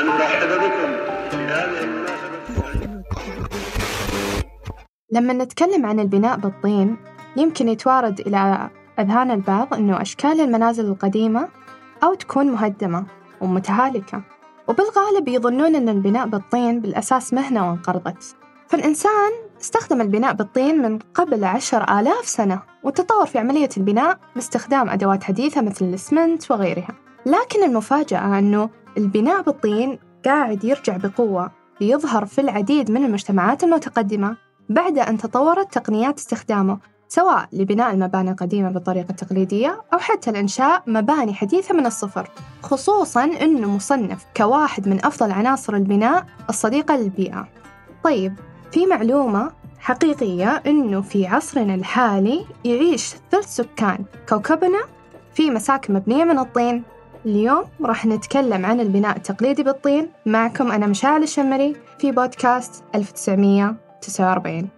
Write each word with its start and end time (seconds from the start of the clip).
أن 0.00 0.08
أرحب 0.08 0.48
بكم 0.48 0.90
لما 5.12 5.32
نتكلم 5.32 5.86
عن 5.86 6.00
البناء 6.00 6.36
بالطين 6.36 6.96
يمكن 7.36 7.68
يتوارد 7.68 8.20
إلى 8.20 8.70
أذهان 8.98 9.30
البعض 9.30 9.74
أنه 9.74 10.02
أشكال 10.02 10.40
المنازل 10.40 10.86
القديمة 10.86 11.48
أو 12.02 12.14
تكون 12.14 12.46
مهدمة 12.46 13.06
ومتهالكة. 13.40 14.22
وبالغالب 14.68 15.28
يظنون 15.28 15.74
أن 15.74 15.88
البناء 15.88 16.26
بالطين 16.26 16.80
بالأساس 16.80 17.34
مهنة 17.34 17.68
وانقرضت. 17.70 18.36
فالإنسان 18.68 19.32
استخدم 19.60 20.00
البناء 20.00 20.32
بالطين 20.32 20.82
من 20.82 20.98
قبل 20.98 21.44
عشر 21.44 22.00
آلاف 22.00 22.28
سنة 22.28 22.62
وتطور 22.82 23.26
في 23.26 23.38
عملية 23.38 23.68
البناء 23.76 24.18
باستخدام 24.34 24.90
أدوات 24.90 25.24
حديثة 25.24 25.60
مثل 25.60 25.84
الإسمنت 25.84 26.50
وغيرها. 26.50 27.03
لكن 27.26 27.64
المفاجأة 27.64 28.38
أنه 28.38 28.70
البناء 28.98 29.42
بالطين 29.42 29.98
قاعد 30.24 30.64
يرجع 30.64 30.96
بقوة 30.96 31.50
ليظهر 31.80 32.26
في 32.26 32.40
العديد 32.40 32.90
من 32.90 33.04
المجتمعات 33.04 33.64
المتقدمة 33.64 34.36
بعد 34.68 34.98
أن 34.98 35.18
تطورت 35.18 35.74
تقنيات 35.74 36.18
استخدامه 36.18 36.78
سواء 37.08 37.48
لبناء 37.52 37.94
المباني 37.94 38.30
القديمة 38.30 38.70
بالطريقة 38.70 39.10
التقليدية 39.10 39.82
أو 39.92 39.98
حتى 39.98 40.32
لإنشاء 40.32 40.82
مباني 40.86 41.34
حديثة 41.34 41.74
من 41.74 41.86
الصفر 41.86 42.30
خصوصاً 42.62 43.24
أنه 43.24 43.76
مصنف 43.76 44.26
كواحد 44.36 44.88
من 44.88 45.04
أفضل 45.04 45.32
عناصر 45.32 45.74
البناء 45.74 46.26
الصديقة 46.48 46.96
للبيئة. 46.96 47.48
طيب 48.04 48.34
في 48.72 48.86
معلومة 48.86 49.52
حقيقية 49.78 50.62
أنه 50.66 51.00
في 51.00 51.26
عصرنا 51.26 51.74
الحالي 51.74 52.46
يعيش 52.64 53.14
ثلث 53.30 53.56
سكان 53.56 54.04
كوكبنا 54.28 54.80
في 55.34 55.50
مساكن 55.50 55.94
مبنية 55.94 56.24
من 56.24 56.38
الطين؟ 56.38 56.82
اليوم 57.26 57.64
راح 57.82 58.06
نتكلم 58.06 58.66
عن 58.66 58.80
البناء 58.80 59.16
التقليدي 59.16 59.62
بالطين. 59.62 60.08
معكم 60.26 60.72
أنا 60.72 60.86
مشاعل 60.86 61.22
الشمري 61.22 61.76
في 61.98 62.12
بودكاست 62.12 62.84
1949 62.94 64.68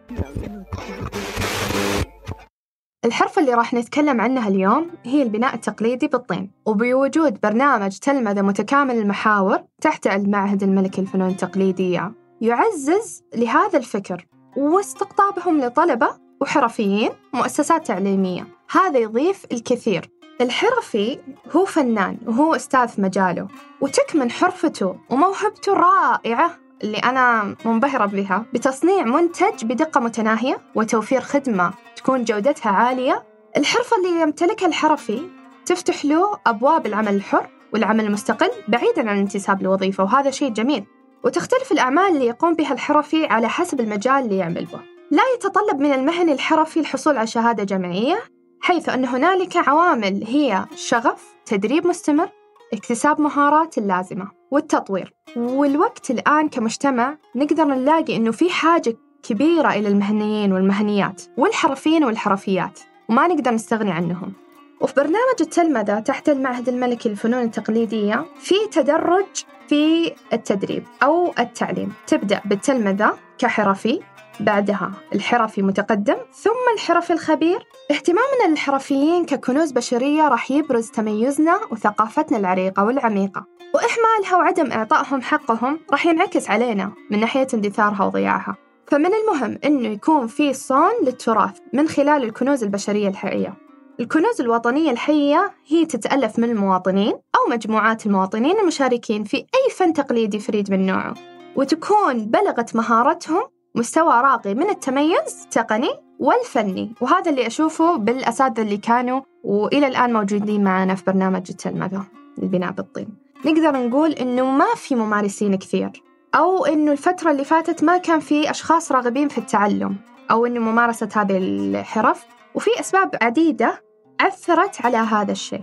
الحرفة 3.04 3.42
اللي 3.42 3.54
راح 3.54 3.74
نتكلم 3.74 4.20
عنها 4.20 4.48
اليوم 4.48 4.90
هي 5.04 5.22
البناء 5.22 5.54
التقليدي 5.54 6.08
بالطين 6.08 6.50
وبوجود 6.66 7.40
برنامج 7.40 7.98
تلمذة 7.98 8.42
متكامل 8.42 8.98
المحاور 8.98 9.62
تحت 9.80 10.06
المعهد 10.06 10.62
الملكي 10.62 11.00
للفنون 11.00 11.28
التقليدية. 11.28 12.12
يعزز 12.40 13.22
لهذا 13.34 13.78
الفكر 13.78 14.26
واستقطابهم 14.56 15.60
لطلبة 15.60 16.08
وحرفيين 16.40 17.10
مؤسسات 17.34 17.86
تعليمية. 17.86 18.46
هذا 18.70 18.98
يضيف 18.98 19.44
الكثير. 19.52 20.15
الحرفي 20.40 21.18
هو 21.56 21.64
فنان 21.64 22.18
وهو 22.26 22.54
أستاذ 22.54 22.88
في 22.88 23.02
مجاله 23.02 23.48
وتكمن 23.80 24.30
حرفته 24.30 24.96
وموهبته 25.10 25.72
الرائعة 25.72 26.50
اللي 26.82 26.98
أنا 26.98 27.54
منبهرة 27.64 28.06
بها 28.06 28.44
بتصنيع 28.54 29.04
منتج 29.04 29.64
بدقة 29.64 30.00
متناهية 30.00 30.58
وتوفير 30.74 31.20
خدمة 31.20 31.72
تكون 31.96 32.24
جودتها 32.24 32.72
عالية. 32.72 33.24
الحرفة 33.56 33.96
اللي 33.96 34.20
يمتلكها 34.20 34.66
الحرفي 34.66 35.22
تفتح 35.66 36.04
له 36.04 36.38
أبواب 36.46 36.86
العمل 36.86 37.14
الحر 37.14 37.48
والعمل 37.72 38.04
المستقل 38.04 38.50
بعيدا 38.68 39.10
عن 39.10 39.16
الانتساب 39.16 39.62
لوظيفة 39.62 40.04
وهذا 40.04 40.30
شيء 40.30 40.52
جميل. 40.52 40.84
وتختلف 41.24 41.72
الأعمال 41.72 42.06
اللي 42.06 42.26
يقوم 42.26 42.54
بها 42.54 42.72
الحرفي 42.72 43.26
على 43.26 43.48
حسب 43.48 43.80
المجال 43.80 44.24
اللي 44.24 44.36
يعمل 44.36 44.64
به. 44.64 44.80
لا 45.10 45.22
يتطلب 45.34 45.80
من 45.80 45.92
المهني 45.92 46.32
الحرفي 46.32 46.80
الحصول 46.80 47.16
على 47.16 47.26
شهادة 47.26 47.64
جامعية 47.64 48.35
حيث 48.60 48.88
أن 48.88 49.04
هنالك 49.04 49.68
عوامل 49.68 50.24
هي 50.26 50.64
شغف 50.74 51.36
تدريب 51.46 51.86
مستمر 51.86 52.28
اكتساب 52.72 53.20
مهارات 53.20 53.78
اللازمة 53.78 54.30
والتطوير. 54.50 55.14
والوقت 55.36 56.10
الآن 56.10 56.48
كمجتمع 56.48 57.16
نقدر 57.36 57.64
نلاقي 57.64 58.16
أنه 58.16 58.30
في 58.30 58.50
حاجة 58.50 58.96
كبيرة 59.22 59.68
إلى 59.68 59.88
المهنيين 59.88 60.52
والمهنيات 60.52 61.22
والحرفيين 61.36 62.04
والحرفيات 62.04 62.80
وما 63.08 63.26
نقدر 63.26 63.50
نستغني 63.50 63.90
عنهم. 63.90 64.32
وفي 64.80 64.94
برنامج 64.94 65.40
التلمذة 65.40 66.00
تحت 66.00 66.28
المعهد 66.28 66.68
الملكي 66.68 67.08
للفنون 67.08 67.42
التقليدية 67.42 68.24
في 68.38 68.54
تدرج 68.72 69.26
في 69.68 70.12
التدريب 70.32 70.84
أو 71.02 71.34
التعليم. 71.38 71.92
تبدأ 72.06 72.40
بالتلمذة 72.44 73.18
كحرفي 73.38 74.00
بعدها 74.40 74.92
الحرفي 75.14 75.62
متقدم 75.62 76.16
ثم 76.32 76.74
الحرفي 76.74 77.12
الخبير. 77.12 77.66
اهتمامنا 77.90 78.50
للحرفيين 78.50 79.24
ككنوز 79.24 79.72
بشرية 79.72 80.28
راح 80.28 80.50
يبرز 80.50 80.90
تميزنا 80.90 81.60
وثقافتنا 81.70 82.38
العريقة 82.38 82.84
والعميقة. 82.84 83.46
وإهمالها 83.74 84.36
وعدم 84.36 84.72
إعطائهم 84.72 85.22
حقهم 85.22 85.80
راح 85.90 86.06
ينعكس 86.06 86.50
علينا 86.50 86.92
من 87.10 87.20
ناحية 87.20 87.46
اندثارها 87.54 88.04
وضياعها. 88.04 88.56
فمن 88.86 89.10
المهم 89.14 89.58
أنه 89.64 89.88
يكون 89.88 90.26
في 90.26 90.52
صون 90.52 90.92
للتراث 91.02 91.58
من 91.72 91.88
خلال 91.88 92.24
الكنوز 92.24 92.62
البشرية 92.62 93.08
الحية 93.08 93.54
الكنوز 94.00 94.40
الوطنية 94.40 94.90
الحية 94.90 95.52
هي 95.66 95.86
تتألف 95.86 96.38
من 96.38 96.50
المواطنين 96.50 97.12
أو 97.12 97.50
مجموعات 97.50 98.06
المواطنين 98.06 98.60
المشاركين 98.60 99.24
في 99.24 99.36
أي 99.36 99.70
فن 99.76 99.92
تقليدي 99.92 100.38
فريد 100.38 100.70
من 100.70 100.86
نوعه. 100.86 101.14
وتكون 101.56 102.24
بلغت 102.24 102.76
مهارتهم 102.76 103.42
مستوى 103.76 104.20
راقي 104.20 104.54
من 104.54 104.70
التميز 104.70 105.42
التقني 105.44 105.90
والفني. 106.18 106.94
وهذا 107.00 107.30
اللي 107.30 107.46
أشوفه 107.46 107.96
بالأساتذة 107.96 108.62
اللي 108.62 108.76
كانوا 108.76 109.20
وإلى 109.44 109.86
الآن 109.86 110.12
موجودين 110.12 110.64
معنا 110.64 110.94
في 110.94 111.04
برنامج 111.06 111.46
التلمذة 111.50 112.04
البناء 112.42 112.70
بالطين. 112.70 113.08
نقدر 113.44 113.88
نقول 113.88 114.12
إنه 114.12 114.50
ما 114.50 114.74
في 114.76 114.94
ممارسين 114.94 115.56
كثير 115.58 115.90
أو 116.34 116.66
إنه 116.66 116.92
الفترة 116.92 117.30
اللي 117.30 117.44
فاتت 117.44 117.84
ما 117.84 117.96
كان 117.96 118.20
في 118.20 118.50
أشخاص 118.50 118.92
راغبين 118.92 119.28
في 119.28 119.38
التعلم 119.38 119.96
أو 120.30 120.46
إنه 120.46 120.60
ممارسة 120.60 121.08
هذه 121.14 121.38
الحرف. 121.38 122.26
وفي 122.54 122.70
أسباب 122.80 123.10
عديدة 123.22 123.82
أثرت 124.20 124.86
على 124.86 124.96
هذا 124.96 125.32
الشيء. 125.32 125.62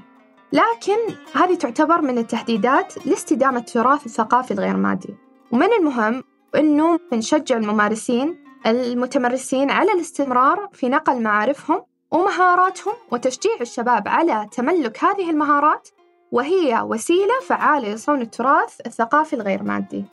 لكن 0.54 1.16
هذه 1.36 1.56
تعتبر 1.56 2.02
من 2.02 2.18
التحديدات 2.18 3.08
لاستدامة 3.08 3.60
التراث 3.60 4.06
الثقافي 4.06 4.54
الغير 4.54 4.78
مادي. 4.78 5.16
ومن 5.52 5.74
المهم 5.80 6.24
أنه 6.56 7.00
نشجع 7.14 7.58
الممارسين 7.58 8.44
المتمرسين 8.66 9.72
على 9.72 9.92
الاستمرار 9.92 10.70
في 10.74 10.90
نقل 10.90 11.22
معارفهم 11.22 11.84
ومهاراتهم 12.12 12.94
وتشجيع 13.12 13.52
الشباب 13.62 14.08
على 14.08 14.48
تملك 14.52 15.04
هذه 15.04 15.30
المهارات 15.30 15.90
وهي 16.32 16.82
وسيلة 16.82 17.40
فعالة 17.48 17.94
لصون 17.94 18.22
التراث 18.22 18.80
الثقافي 18.86 19.34
الغير 19.34 19.64
مادي. 19.64 20.06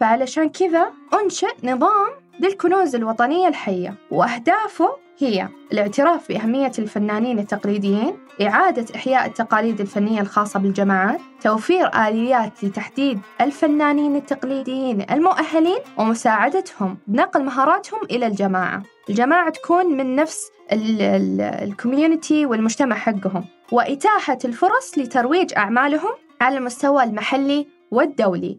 فعلشان 0.00 0.48
كذا 0.48 0.92
أنشئ 1.14 1.54
نظام 1.64 2.10
للكنوز 2.40 2.94
الوطنية 2.94 3.48
الحية 3.48 3.94
وأهدافه 4.10 5.03
هي 5.18 5.48
الاعتراف 5.72 6.28
بأهمية 6.28 6.72
الفنانين 6.78 7.38
التقليديين 7.38 8.16
إعادة 8.42 8.94
إحياء 8.94 9.26
التقاليد 9.26 9.80
الفنية 9.80 10.20
الخاصة 10.20 10.60
بالجماعات 10.60 11.20
توفير 11.42 11.86
آليات 11.86 12.64
لتحديد 12.64 13.20
الفنانين 13.40 14.16
التقليديين 14.16 15.06
المؤهلين 15.10 15.78
ومساعدتهم 15.98 16.98
بنقل 17.06 17.44
مهاراتهم 17.44 18.00
إلى 18.10 18.26
الجماعة. 18.26 18.82
الجماعة 19.10 19.50
تكون 19.50 19.96
من 19.96 20.16
نفس 20.16 20.50
ال 20.72 20.89
community 20.89 22.46
والمجتمع 22.46 22.96
حقهم. 22.96 23.44
وإتاحة 23.72 24.38
الفرص 24.44 24.98
لترويج 24.98 25.52
أعمالهم 25.56 26.12
على 26.40 26.58
المستوى 26.58 27.02
المحلي 27.02 27.66
والدولي. 27.90 28.58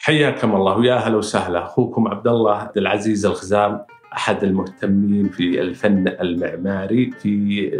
حياكم 0.00 0.54
الله 0.56 0.76
ويا 0.78 0.94
أهلا 0.94 1.16
وسهلا. 1.16 1.64
أخوكم 1.64 2.08
عبد 2.08 2.26
الله 2.26 2.54
عبد 2.54 2.78
العزيز 2.78 3.26
الخزام. 3.26 3.84
أحد 4.12 4.44
المهتمين 4.44 5.28
في 5.28 5.60
الفن 5.60 6.08
المعماري 6.08 7.10
في 7.10 7.70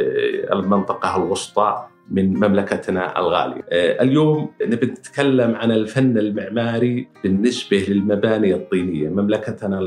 المنطقة 0.53 1.17
الوسطى 1.17 1.87
من 2.11 2.35
مملكتنا 2.35 3.19
الغالية. 3.19 3.62
آه، 3.71 4.03
اليوم 4.03 4.50
نبي 4.62 4.87
نتكلم 4.87 5.55
عن 5.55 5.73
الفن 5.73 6.19
المعماري 6.19 7.09
بالنسبة 7.25 7.85
للمباني 7.88 8.55
الطينية. 8.55 9.09
مملكتنا 9.09 9.81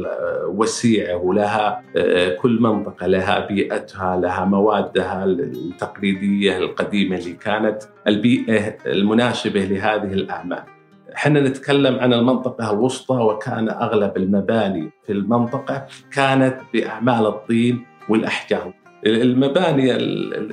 وسيعة 0.47 1.17
ولها 1.17 1.81
آه، 1.97 2.35
كل 2.35 2.57
منطقة 2.61 3.07
لها 3.07 3.47
بيئتها 3.47 4.17
لها 4.21 4.45
موادها 4.45 5.25
التقليدية 5.25 6.57
القديمة 6.57 7.17
اللي 7.17 7.33
كانت. 7.33 7.83
البيئة 8.07 8.77
المناسبة 8.85 9.59
لهذه 9.65 10.13
الأعمال. 10.13 10.63
إحنا 11.15 11.39
نتكلم 11.39 11.99
عن 11.99 12.13
المنطقة 12.13 12.71
الوسطى 12.71 13.15
وكان 13.15 13.69
أغلب 13.69 14.17
المباني 14.17 14.89
في 15.05 15.11
المنطقة 15.11 15.85
كانت 16.11 16.57
بأعمال 16.73 17.25
الطين 17.25 17.85
والأحجار. 18.09 18.73
المباني 19.05 19.95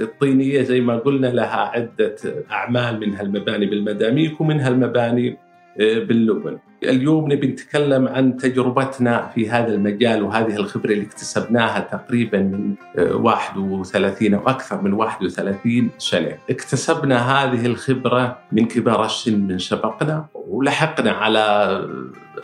الطينية 0.03 0.63
زي 0.63 0.81
ما 0.81 0.97
قلنا 0.97 1.27
لها 1.27 1.57
عدة 1.57 2.17
أعمال 2.51 3.01
منها 3.01 3.23
المباني 3.23 3.67
بالمداميك 3.67 4.41
ومنها 4.41 4.69
المباني 4.69 5.37
آه، 5.81 5.99
باللبن 5.99 6.59
اليوم 6.83 7.33
نبي 7.33 7.47
نتكلم 7.47 8.09
عن 8.09 8.37
تجربتنا 8.37 9.31
في 9.35 9.51
هذا 9.51 9.75
المجال 9.75 10.23
وهذه 10.23 10.57
الخبرة 10.57 10.93
اللي 10.93 11.05
اكتسبناها 11.05 11.81
تقريبا 11.81 12.39
من 12.39 12.75
31 12.97 14.35
آه، 14.35 14.39
أو 14.39 14.49
أكثر 14.49 14.83
من 14.83 14.93
31 14.93 15.91
سنة 15.99 16.37
اكتسبنا 16.51 17.17
هذه 17.19 17.67
الخبرة 17.67 18.39
من 18.53 18.67
كبار 18.67 19.05
السن 19.05 19.41
من 19.41 19.59
سبقنا 19.59 20.27
ولحقنا 20.35 21.11
على 21.11 21.41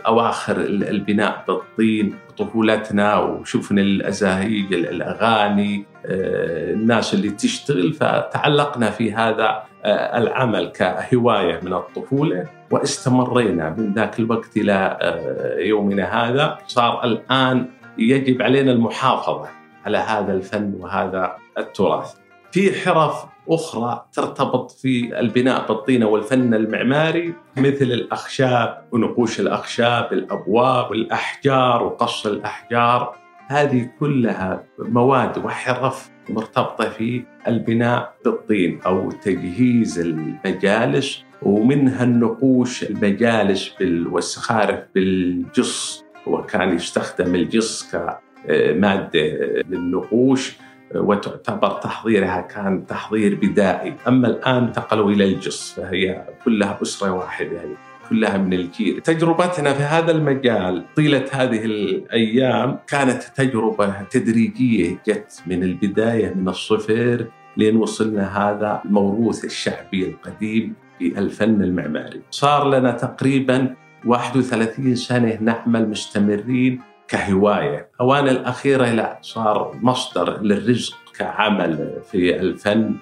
أواخر 0.06 0.56
البناء 0.66 1.44
بالطين 1.48 2.14
طفولتنا 2.38 3.18
وشفنا 3.18 3.80
الأزاهيج 3.80 4.72
الأغاني 4.74 5.84
آه، 6.06 6.72
الناس 6.72 7.14
اللي 7.14 7.30
تشتغل 7.30 7.92
فتعلقنا 7.92 8.90
في 8.90 9.12
هذا 9.12 9.62
آه، 9.84 10.18
العمل 10.18 10.66
كهواية 10.66 11.60
من 11.62 11.72
الطفولة. 11.72 12.55
واستمرينا 12.70 13.70
من 13.78 13.92
ذاك 13.94 14.18
الوقت 14.18 14.56
إلى 14.56 14.98
آه، 15.00 15.58
يومنا 15.58 16.04
هذا. 16.04 16.58
صار 16.66 17.04
الآن 17.04 17.66
يجب 17.98 18.42
علينا 18.42 18.72
المحافظة 18.72 19.48
على 19.86 19.98
هذا 19.98 20.32
الفن 20.32 20.74
وهذا 20.80 21.36
التراث. 21.58 22.14
في 22.52 22.80
حرف 22.80 23.24
أخرى 23.48 24.06
ترتبط 24.12 24.70
في 24.70 25.20
البناء 25.20 25.66
بالطينة 25.66 26.06
والفن 26.06 26.54
المعماري 26.54 27.34
مثل 27.56 27.84
الأخشاب 27.84 28.84
ونقوش 28.92 29.40
الأخشاب 29.40 30.12
الأبواب 30.12 30.90
والأحجار 30.90 31.82
وقص 31.82 32.26
الأحجار. 32.26 33.16
هذه 33.48 33.90
كلها 34.00 34.64
مواد 34.78 35.44
وحرف 35.44 36.10
مرتبطة 36.28 36.88
في 36.88 37.24
البناء 37.48 38.14
بالطين 38.24 38.80
أو 38.86 39.10
تجهيز 39.10 39.98
المجالس 39.98 41.25
ومنها 41.42 42.04
النقوش 42.04 42.84
المجالس 42.84 43.72
والسخارف 44.10 44.78
بالجص. 44.94 46.04
وكان 46.26 46.76
يستخدم 46.76 47.34
الجص 47.34 47.90
كمادة 47.92 49.20
للنقوش 49.68 50.56
وتعتبر 50.94 51.70
تحضيرها 51.70 52.40
كان 52.40 52.86
تحضير 52.86 53.34
بدائي. 53.34 53.94
أما 54.08 54.28
الآن 54.28 54.64
انتقلوا 54.64 55.10
إلى 55.10 55.24
الجص 55.24 55.72
فهي 55.72 56.24
كلها 56.44 56.78
أسرة 56.82 57.10
واحدة 57.10 57.52
يعني 57.52 57.74
كلها 58.10 58.38
من 58.38 58.52
الجيل. 58.52 59.00
تجربتنا 59.00 59.72
في 59.72 59.82
هذا 59.82 60.12
المجال 60.12 60.84
طيلة 60.96 61.24
هذه 61.32 61.64
الأيام 61.64 62.78
كانت 62.86 63.22
تجربة 63.22 64.02
تدريجية 64.02 64.98
جت 65.08 65.42
من 65.46 65.62
البداية 65.62 66.34
من 66.34 66.48
الصفر 66.48 67.26
لين 67.56 67.76
وصلنا 67.76 68.38
هذا 68.38 68.82
الموروث 68.84 69.44
الشعبي 69.44 70.04
القديم. 70.04 70.74
في 70.98 71.18
الفن 71.18 71.62
المعماري. 71.62 72.20
صار 72.30 72.70
لنا 72.70 72.90
تقريبا 72.90 73.74
31 74.04 74.94
سنة 74.94 75.38
نعمل 75.40 75.88
مستمرين 75.88 76.80
كهواية. 77.08 77.88
أوان 78.00 78.28
الأخيرة 78.28 78.86
لا 78.86 79.18
صار 79.22 79.74
مصدر 79.82 80.40
للرزق 80.42 80.94
كعمل 81.18 81.92
في 82.10 82.40
الفن 82.40 82.94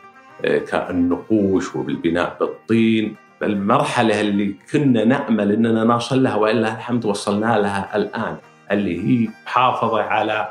كالنقوش 0.42 1.76
وبالبناء 1.76 2.36
بالطين. 2.40 3.16
المرحلة 3.42 4.20
اللي 4.20 4.54
كنا 4.72 5.04
نأمل 5.04 5.52
أننا 5.52 5.84
نصل 5.84 6.22
لها 6.22 6.34
وإلا 6.34 6.74
الحمد 6.74 7.04
وصلنا 7.04 7.58
لها 7.58 7.96
الآن 7.96 8.36
اللي 8.70 9.24
هي 9.24 9.28
محافظة 9.46 10.02
على 10.02 10.48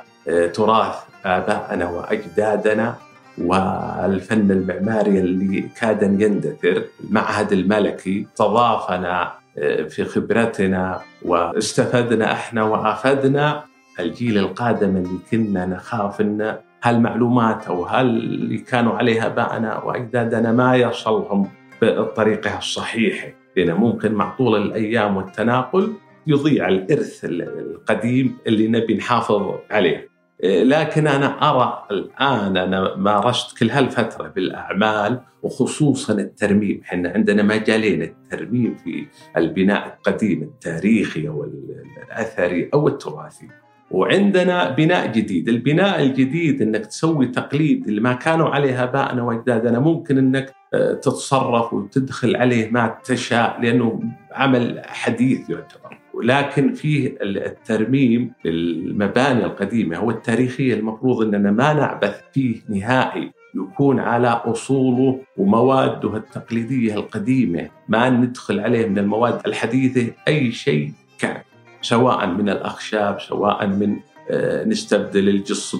تراث 0.54 0.96
آبائنا 1.26 1.90
وأجدادنا. 1.90 2.96
والفن 3.38 4.52
المعماري 4.52 5.20
اللي 5.20 5.62
كاد 5.82 6.22
يندثر 6.22 6.84
المعهد 7.04 7.52
الملكي 7.52 8.28
استضافنا 8.34 9.34
آه، 9.58 9.84
في 9.84 10.04
خبرتنا 10.04 11.02
واستفدنا 11.26 12.32
إحنا 12.32 12.64
وأفدنا 12.64 13.64
الجيل 14.00 14.38
القادم 14.38 14.98
اللي 14.98 15.20
كنا 15.32 15.66
نخاف 15.66 16.22
إن 16.22 16.58
هالمعلومات 16.84 17.68
أو 17.68 17.86
هل 17.86 18.06
اللي 18.06 18.58
كانوا 18.58 18.94
عليها 18.94 19.26
ابائنا 19.26 19.84
واجدادنا 19.84 20.52
ما 20.52 20.76
يصلهم 20.76 21.50
بالطريقة 21.82 22.58
الصحيحة 22.58 23.28
لأن 23.58 23.74
ممكن 23.74 24.14
مع 24.14 24.36
طول 24.38 24.62
الأيام 24.62 25.18
والتناقل 25.18 25.94
يضيع 26.28 26.68
الإرث 26.68 27.26
القديم 27.26 28.38
اللي 28.48 28.68
نبي 28.68 28.98
نحافظ 28.98 29.54
عليه. 29.72 30.13
لكن 30.44 31.08
أنا 31.08 31.50
أرى 31.50 31.84
الآن 31.92 32.58
أنا 32.58 32.96
مارست 32.96 33.58
كل 33.58 33.70
هالفترة 33.70 34.28
بالأعمال 34.28 35.20
وخصوصا 35.44 36.14
الترميم، 36.14 36.82
إحنا 36.84 37.10
عندنا 37.10 37.44
مجالين 37.44 38.02
الترميم 38.02 38.76
في 38.76 39.06
البناء 39.38 39.98
القديم 39.98 40.42
التاريخي 40.42 41.28
أو 41.28 41.44
الأثري 41.44 42.70
أو 42.74 42.88
التراثي. 42.88 43.48
وعندنا 43.92 44.70
بناء 44.70 45.12
جديد، 45.12 45.50
البناء 45.50 46.04
الجديد 46.04 46.62
إنك 46.62 46.86
تسوي 46.86 47.28
تقليد 47.28 47.88
اللي 47.88 48.02
ما 48.02 48.14
كانوا 48.14 48.50
عليه 48.50 48.84
آبائنا 48.84 49.24
وأجدادنا 49.24 49.80
ممكن 49.80 50.18
إنك 50.18 50.54
آه، 50.74 50.94
تتصرف 50.94 51.74
وتدخل 51.74 52.36
عليه 52.36 52.72
ما 52.72 52.98
تشاء 53.04 53.62
لأنه 53.62 54.00
عمل 54.32 54.82
حديث 54.86 55.50
يعتبر. 55.50 56.03
ولكن 56.24 56.74
فيه 56.74 57.18
الترميم 57.22 58.32
للمباني 58.46 59.46
القديمة 59.46 59.98
أو 59.98 60.12
التاريخية 60.12 60.74
المفروض 60.74 61.22
أننا 61.22 61.52
ما 61.52 61.74
نعبث 61.74 62.22
فيه 62.34 62.56
نهائي 62.70 63.32
يكون 63.56 64.00
على 64.00 64.28
أصوله 64.28 65.20
ومواده 65.38 66.18
التقليدية 66.18 66.96
القديمة 66.96 67.70
ما 67.90 68.10
ندخل 68.10 68.60
عليه 68.60 68.88
من 68.88 68.98
المواد 69.00 69.42
الحديثة 69.48 70.14
أي 70.28 70.52
شيء 70.52 70.92
كان 71.20 71.42
سواء 71.82 72.28
من 72.28 72.50
الأخشاب 72.50 73.22
سواء 73.22 73.68
من 73.68 73.98
آه، 74.32 74.64
نستبدل 74.64 75.30
الجص 75.30 75.76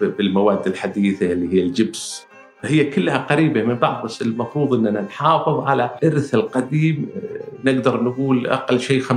بالمواد 0.00 0.66
الحديثة 0.66 1.32
اللي 1.32 1.54
هي 1.54 1.62
الجبس 1.62 2.25
هي 2.62 2.84
كلها 2.84 3.18
قريبة 3.18 3.62
من 3.62 3.74
بعض 3.74 4.04
بس 4.04 4.22
المفروض 4.22 4.74
أننا 4.74 5.00
نحافظ 5.00 5.60
على 5.60 5.90
إرث 6.04 6.34
القديم. 6.34 7.08
نقدر 7.64 8.02
نقول 8.02 8.46
أقل 8.46 8.80
شيء 8.80 9.02
95% 9.02 9.10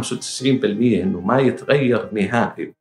أنه 1.03 1.21
ما 1.21 1.39
يتغير 1.39 2.09
نهائي. 2.13 2.73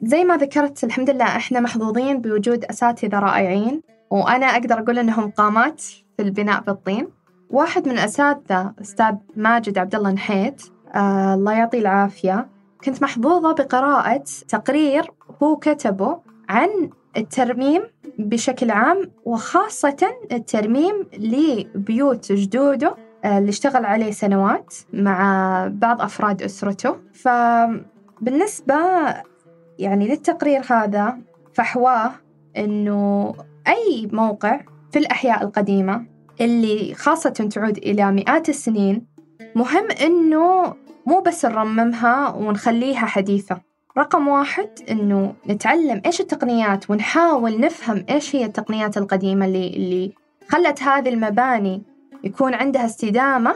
زي 0.00 0.24
ما 0.24 0.36
ذكرت 0.36 0.84
الحمد 0.84 1.10
لله 1.10 1.24
إحنا 1.24 1.60
محظوظين 1.60 2.20
بوجود 2.20 2.64
أساتذة 2.64 3.18
رائعين 3.18 3.82
وأنا 4.10 4.46
أقدر 4.46 4.78
أقول 4.78 4.98
إنهم 4.98 5.30
قامات 5.30 5.80
في 6.16 6.22
البناء 6.22 6.60
بالطين. 6.62 7.08
واحد 7.50 7.88
من 7.88 7.94
الاساتذه 7.94 8.74
أستاذ 8.80 9.14
ماجد 9.36 9.78
عبد 9.78 9.94
الله 9.94 10.10
نحيت 10.10 10.62
آه 10.94 11.34
الله 11.34 11.52
يعطيه 11.52 11.78
العافية 11.80 12.48
كنت 12.84 13.02
محظوظة 13.02 13.52
بقراءة 13.52 14.24
تقرير 14.48 15.10
هو 15.42 15.56
كتبه 15.56 16.18
عن 16.48 16.68
الترميم 17.18 17.82
بشكل 18.18 18.70
عام 18.70 19.10
وخاصة 19.24 19.96
الترميم 20.32 21.06
لبيوت 21.18 22.32
جدوده 22.32 22.96
آه، 23.24 23.38
اللي 23.38 23.48
اشتغل 23.48 23.84
عليه 23.84 24.10
سنوات 24.10 24.74
مع 24.92 25.68
بعض 25.72 26.02
أفراد 26.02 26.42
أسرته. 26.42 26.96
فبالنسبة 27.12 28.74
يعني 29.78 30.08
للتقرير 30.08 30.62
هذا 30.70 31.18
فحواه 31.54 32.10
أنه 32.56 33.34
أي 33.68 34.08
موقع 34.12 34.60
في 34.92 34.98
الأحياء 34.98 35.44
القديمة 35.44 36.06
اللي 36.40 36.94
خاصة 36.94 37.30
تعود 37.30 37.76
إلى 37.76 38.12
مئات 38.12 38.48
السنين 38.48 39.06
مهم 39.54 39.88
أنه 39.90 40.74
مو 41.06 41.20
بس 41.20 41.44
نرممها 41.44 42.28
ونخليها 42.28 43.06
حديثة. 43.06 43.67
رقم 43.98 44.28
واحد 44.28 44.68
إنه 44.90 45.34
نتعلم 45.48 46.02
إيش 46.06 46.20
التقنيات 46.20 46.90
ونحاول 46.90 47.60
نفهم 47.60 48.04
إيش 48.10 48.36
هي 48.36 48.44
التقنيات 48.44 48.96
القديمة 48.96 49.46
اللي 49.46 49.68
اللي 49.68 50.12
خلت 50.48 50.82
هذه 50.82 51.08
المباني 51.08 51.82
يكون 52.24 52.54
عندها 52.54 52.84
استدامة. 52.84 53.54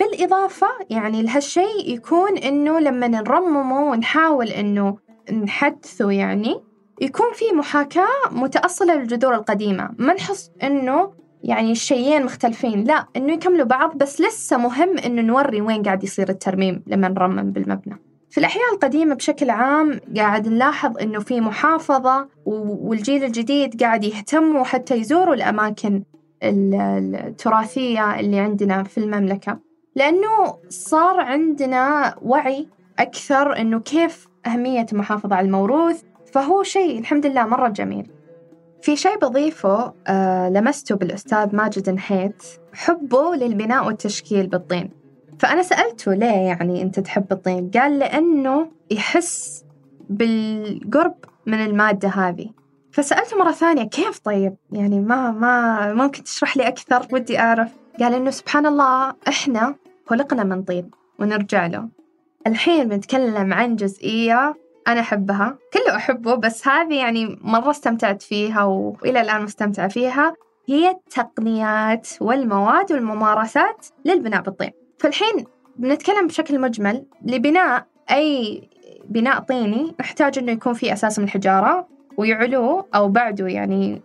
بالإضافة 0.00 0.66
يعني 0.90 1.22
لهالشيء 1.22 1.94
يكون 1.94 2.38
إنه 2.38 2.78
لما 2.80 3.08
نرممه 3.08 3.90
ونحاول 3.90 4.48
إنه 4.48 4.98
نحدثه 5.32 6.10
يعني 6.10 6.60
يكون 7.00 7.32
في 7.34 7.44
محاكاة 7.54 8.30
متأصلة 8.30 8.94
للجذور 8.94 9.34
القديمة. 9.34 9.90
ما 9.98 10.14
نحس 10.14 10.50
إنه 10.62 11.12
يعني 11.42 11.72
الشيئين 11.72 12.24
مختلفين 12.24 12.84
لا 12.84 13.06
إنه 13.16 13.32
يكملوا 13.32 13.66
بعض 13.66 13.98
بس 13.98 14.20
لسه 14.20 14.56
مهم 14.56 14.98
إنه 14.98 15.22
نوري 15.22 15.60
وين 15.60 15.82
قاعد 15.82 16.04
يصير 16.04 16.28
الترميم 16.28 16.82
لما 16.86 17.08
نرمم 17.08 17.52
بالمبنى. 17.52 18.11
في 18.32 18.38
الأحياء 18.38 18.74
القديمة 18.74 19.14
بشكل 19.14 19.50
عام 19.50 20.00
قاعد 20.16 20.48
نلاحظ 20.48 20.98
إنه 20.98 21.20
في 21.20 21.40
محافظة 21.40 22.28
والجيل 22.46 23.24
الجديد 23.24 23.82
قاعد 23.82 24.04
يهتموا 24.04 24.64
حتى 24.64 24.94
يزوروا 24.94 25.34
الأماكن 25.34 26.02
التراثية 26.42 28.20
اللي 28.20 28.38
عندنا 28.38 28.82
في 28.82 28.98
المملكة. 28.98 29.58
لأنه 29.96 30.58
صار 30.68 31.20
عندنا 31.20 32.14
وعي 32.22 32.68
أكثر 32.98 33.56
إنه 33.58 33.80
كيف 33.80 34.28
أهمية 34.46 34.86
المحافظة 34.92 35.36
على 35.36 35.46
الموروث 35.46 36.02
فهو 36.32 36.62
شيء 36.62 36.98
الحمد 36.98 37.26
لله 37.26 37.46
مرة 37.46 37.68
جميل. 37.68 38.10
في 38.82 38.96
شيء 38.96 39.18
بضيفه 39.18 39.94
آه 40.06 40.48
لمسته 40.48 40.94
بالأستاذ 40.94 41.56
ماجد 41.56 41.90
نحيت 41.90 42.42
حبه 42.72 43.34
للبناء 43.34 43.86
والتشكيل 43.86 44.46
بالطين. 44.46 45.01
فأنا 45.42 45.62
سألته 45.62 46.14
ليه 46.14 46.26
يعني 46.26 46.82
أنت 46.82 47.00
تحب 47.00 47.32
الطين؟ 47.32 47.70
قال 47.70 47.98
لأنه 47.98 48.68
يحس 48.90 49.64
بالقرب 50.10 51.14
من 51.46 51.64
المادة 51.64 52.08
هذه. 52.08 52.50
فسألته 52.92 53.38
مرة 53.38 53.52
ثانية 53.52 53.84
كيف 53.84 54.18
طيب؟ 54.18 54.56
يعني 54.72 55.00
ما 55.00 55.30
ما 55.30 55.94
ممكن 55.94 56.22
تشرح 56.22 56.56
لي 56.56 56.68
أكثر؟ 56.68 57.06
ودي 57.12 57.38
أعرف. 57.38 57.72
قال 58.00 58.14
إنه 58.14 58.30
سبحان 58.30 58.66
الله 58.66 59.14
إحنا 59.28 59.74
خلقنا 60.06 60.44
من 60.44 60.62
طين 60.62 60.90
ونرجع 61.18 61.66
له. 61.66 61.88
الحين 62.46 62.88
بنتكلم 62.88 63.52
عن 63.52 63.76
جزئية 63.76 64.54
أنا 64.88 65.00
أحبها 65.00 65.58
كله 65.72 65.96
أحبه 65.96 66.34
بس 66.34 66.68
هذه 66.68 66.94
يعني 66.94 67.38
مرة 67.40 67.70
استمتعت 67.70 68.22
فيها 68.22 68.64
وإلى 68.64 69.20
الآن 69.20 69.42
مستمتعة 69.42 69.88
فيها. 69.88 70.34
هي 70.68 70.90
التقنيات 70.90 72.08
والمواد 72.20 72.92
والممارسات 72.92 73.86
للبناء 74.04 74.42
بالطين. 74.42 74.81
فالحين 75.02 75.44
بنتكلم 75.76 76.26
بشكل 76.26 76.60
مجمل 76.60 77.04
لبناء 77.26 77.86
أي 78.10 78.62
بناء 79.04 79.40
طيني 79.40 79.94
نحتاج 80.00 80.38
إنه 80.38 80.52
يكون 80.52 80.72
في 80.74 80.92
أساس 80.92 81.18
من 81.18 81.24
الحجارة 81.24 81.86
ويعلوه 82.16 82.86
أو 82.94 83.08
بعده 83.08 83.46
يعني 83.46 84.02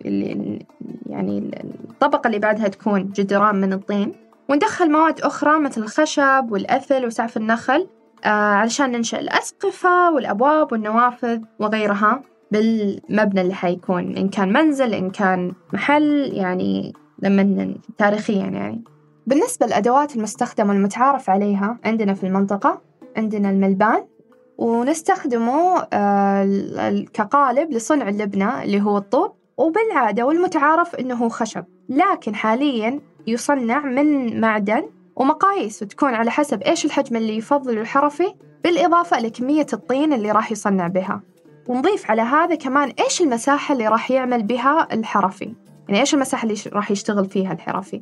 يعني 1.06 1.52
الطبقة 1.90 2.28
اللي 2.28 2.40
بعدها 2.40 2.68
تكون 2.68 3.12
جدران 3.16 3.56
من 3.56 3.74
الطين. 3.74 4.14
وندخل 4.50 4.92
مواد 4.92 5.22
أخرى 5.22 5.60
مثل 5.60 5.82
الخشب 5.82 6.48
والأثل 6.52 7.06
وسعف 7.06 7.38
النخل 7.38 7.88
آه 8.26 8.28
علشان 8.28 8.92
ننشأ 8.92 9.20
الأسقفة 9.20 10.12
والأبواب 10.12 10.72
والنوافذ 10.72 11.42
وغيرها 11.60 12.22
بالمبنى 12.52 13.42
اللي 13.42 13.54
حيكون 13.54 14.18
إن 14.18 14.30
كان 14.30 14.54
منزل 14.54 14.94
إن 14.94 15.10
كان 15.10 15.54
محل 15.74 16.30
يعني 16.34 16.94
لما 17.20 17.74
تاريخيا 17.98 18.46
يعني. 18.46 18.84
بالنسبة 19.28 19.66
للأدوات 19.66 20.16
المستخدمة 20.16 20.74
المتعارف 20.74 21.30
عليها 21.30 21.78
عندنا 21.86 22.14
في 22.14 22.28
المنطقة 22.28 22.82
عندنا 23.18 23.50
الملبان 23.50 24.06
ونستخدمه 24.58 25.88
آه، 25.94 27.06
كقالب 27.14 27.72
لصنع 27.72 28.10
اللبنة 28.10 28.64
اللي 28.64 28.82
هو 28.82 28.98
الطوب 28.98 29.32
وبالعادة 29.58 30.26
والمتعارف 30.26 30.96
إنه 30.96 31.30
خشب. 31.30 31.64
لكن 31.90 32.36
حاليا 32.36 33.00
يصنع 33.28 33.86
من 33.86 34.40
معدن 34.42 34.90
ومقاييسه 35.16 35.86
تكون 35.86 36.14
على 36.14 36.32
حسب 36.32 36.62
إيش 36.62 36.86
الحجم 36.86 37.16
اللي 37.16 37.38
يفضل 37.38 37.78
الحرفي 37.78 38.34
بالإضافة 38.64 39.20
لكمية 39.20 39.68
الطين 39.74 40.14
اللي 40.14 40.32
راح 40.32 40.52
يصنع 40.52 40.88
بها. 40.88 41.22
ونضيف 41.68 42.12
على 42.12 42.22
هذا 42.22 42.56
كمان 42.56 42.94
إيش 43.00 43.22
المساحة 43.22 43.74
اللي 43.74 43.88
راح 43.88 44.12
يعمل 44.12 44.44
بها 44.44 44.88
الحرفي. 44.94 45.54
يعني 45.88 46.00
إيش 46.00 46.14
المساحة 46.14 46.44
اللي 46.44 46.60
راح 46.74 46.92
يشتغل 46.92 47.26
فيها 47.26 47.54
الحرفي. 47.54 48.02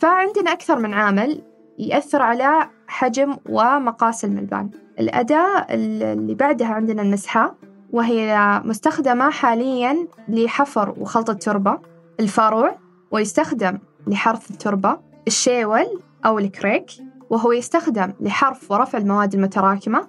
فعندنا 0.00 0.52
أكثر 0.52 0.78
من 0.78 0.94
عامل 0.94 1.42
يأثر 1.78 2.22
على 2.22 2.70
حجم 2.88 3.36
ومقاس 3.48 4.24
الملبان 4.24 4.70
الأداة 5.00 5.66
اللي 5.70 6.34
بعدها 6.34 6.66
عندنا 6.66 7.02
المسحة 7.02 7.54
وهي 7.92 8.60
مستخدمة 8.64 9.30
حاليا 9.30 10.06
لحفر 10.28 10.94
وخلط 10.98 11.30
التربة 11.30 11.78
الفاروع 12.20 12.78
ويستخدم 13.10 13.78
لحرث 14.06 14.50
التربة 14.50 15.00
الشيول 15.26 16.00
أو 16.26 16.38
الكريك 16.38 16.90
وهو 17.30 17.52
يستخدم 17.52 18.12
لحرف 18.20 18.70
ورفع 18.70 18.98
المواد 18.98 19.34
المتراكمة. 19.34 20.06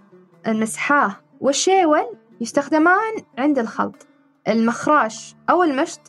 المسحاه 0.47 1.15
والشيول 1.39 2.05
يستخدمان 2.41 3.13
عند 3.37 3.59
الخلط. 3.59 4.07
المخراش 4.47 5.35
أو 5.49 5.63
المشط 5.63 6.01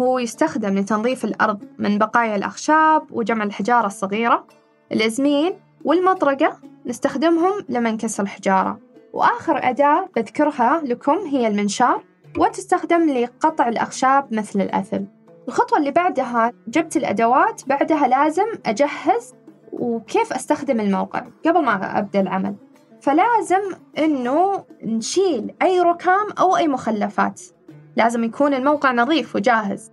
هو 0.00 0.18
يستخدم 0.18 0.78
لتنظيف 0.78 1.24
الأرض 1.24 1.62
من 1.78 1.98
بقايا 1.98 2.36
الأخشاب 2.36 3.02
وجمع 3.10 3.44
الحجارة 3.44 3.86
الصغيرة 3.86 4.46
الإزمين 4.92 5.52
والمطرقة 5.84 6.58
نستخدمهم 6.86 7.52
لما 7.68 7.90
نكسر 7.90 8.22
الحجارة. 8.22 8.78
وآخر 9.12 9.68
أداة 9.68 10.08
بذكرها 10.16 10.80
لكم 10.84 11.16
هي 11.16 11.46
المنشار 11.46 12.02
وتستخدم 12.38 13.10
لقطع 13.10 13.68
الأخشاب 13.68 14.34
مثل 14.34 14.60
الأثل. 14.60 15.06
الخطوة 15.48 15.78
اللي 15.78 15.90
بعدها 15.90 16.52
جبت 16.68 16.96
الأدوات 16.96 17.62
بعدها 17.66 18.06
لازم 18.08 18.46
أجهز 18.66 19.34
وكيف 19.72 20.32
أستخدم 20.32 20.80
الموقع 20.80 21.24
قبل 21.46 21.64
ما 21.64 21.98
أبدأ 21.98 22.20
العمل. 22.20 22.54
فلازم 23.00 23.60
إنه 23.98 24.64
نشيل 24.82 25.54
أي 25.62 25.80
ركام 25.80 26.26
أو 26.38 26.56
أي 26.56 26.68
مخلفات. 26.68 27.42
لازم 27.98 28.24
يكون 28.24 28.54
الموقع 28.54 28.92
نظيف 28.92 29.36
وجاهز. 29.36 29.90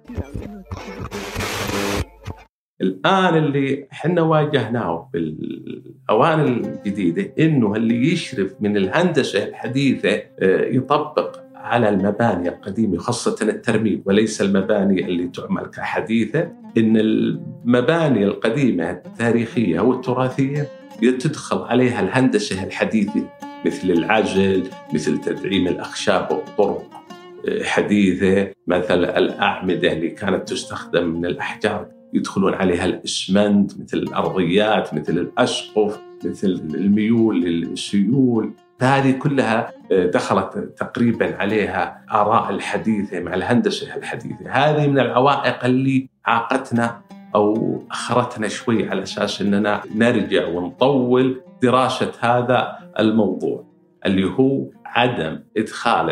الآن 2.82 3.38
اللي 3.38 3.88
إحنا 3.92 4.22
واجهناه 4.22 5.10
في 5.12 5.18
الاوان 5.18 6.40
الجديدة 6.40 7.34
إنه 7.40 7.76
اللي 7.76 8.14
يشرف 8.14 8.56
من 8.60 8.78
الهندسة 8.78 9.44
الحديثة 9.44 10.10
آه، 10.40 10.66
يطبق 10.66 11.40
على 11.56 11.90
المباني 11.90 12.50
القديمة 12.50 12.98
خاصة 12.98 13.36
الترميم 13.42 14.04
وليس 14.06 14.42
المباني 14.42 15.06
اللي 15.06 15.28
تعمل 15.28 15.66
كحديثة 15.66 16.52
إن 16.78 16.98
المباني 16.98 18.26
القديمة 18.26 18.92
التاريخية 18.92 19.80
أو 19.80 19.94
التراثيه 19.94 20.68
تدخل 21.02 21.58
عليها 21.58 22.02
الهندسة 22.02 22.64
الحديثة 22.64 23.30
مثل 23.66 23.92
العجل 23.92 24.64
مثل 24.94 25.22
تدعيم 25.22 25.68
الأخشاب 25.68 26.32
والطرق. 26.32 27.05
آه، 27.48 27.64
حديثة 27.64 28.52
مثل 28.68 29.04
الأعمدة 29.04 29.92
اللي 29.92 30.10
كانت 30.10 30.50
تستخدم 30.50 31.08
من 31.08 31.26
الأحجار 31.26 31.88
يدخلون 32.14 32.54
عليها 32.54 32.86
الأسمنت 32.86 33.82
مثل 33.82 33.98
الأرضيات 33.98 34.94
مثل 34.94 35.18
الاسقف 35.18 36.00
مثل 36.26 36.48
الميول 36.76 37.42
للسيول 37.42 38.54
فهذه 38.80 39.12
كلها 39.12 39.72
آه، 39.92 40.06
دخلت 40.06 40.74
تقريبا 40.78 41.36
عليها 41.36 42.06
آراء 42.12 42.50
الحديثة 42.50 43.20
مع 43.20 43.34
الهندسة 43.34 43.96
الحديثة، 43.96 44.50
هذه 44.50 44.88
من 44.88 45.00
العوائق 45.00 45.66
اللي 45.66 46.10
عاقتنا 46.26 47.02
أو 47.36 47.80
أخرتنا 47.92 48.48
شوي 48.48 48.90
على 48.90 49.04
أساس 49.04 49.42
إننا 49.42 49.82
نرجع 49.96 50.48
ونطول 50.48 51.42
دراسة 51.62 52.12
هذا 52.20 52.78
الموضوع 53.00 53.66
اللي 54.06 54.26
هو 54.26 54.66
عدم 54.86 55.40
إدخال 55.58 56.10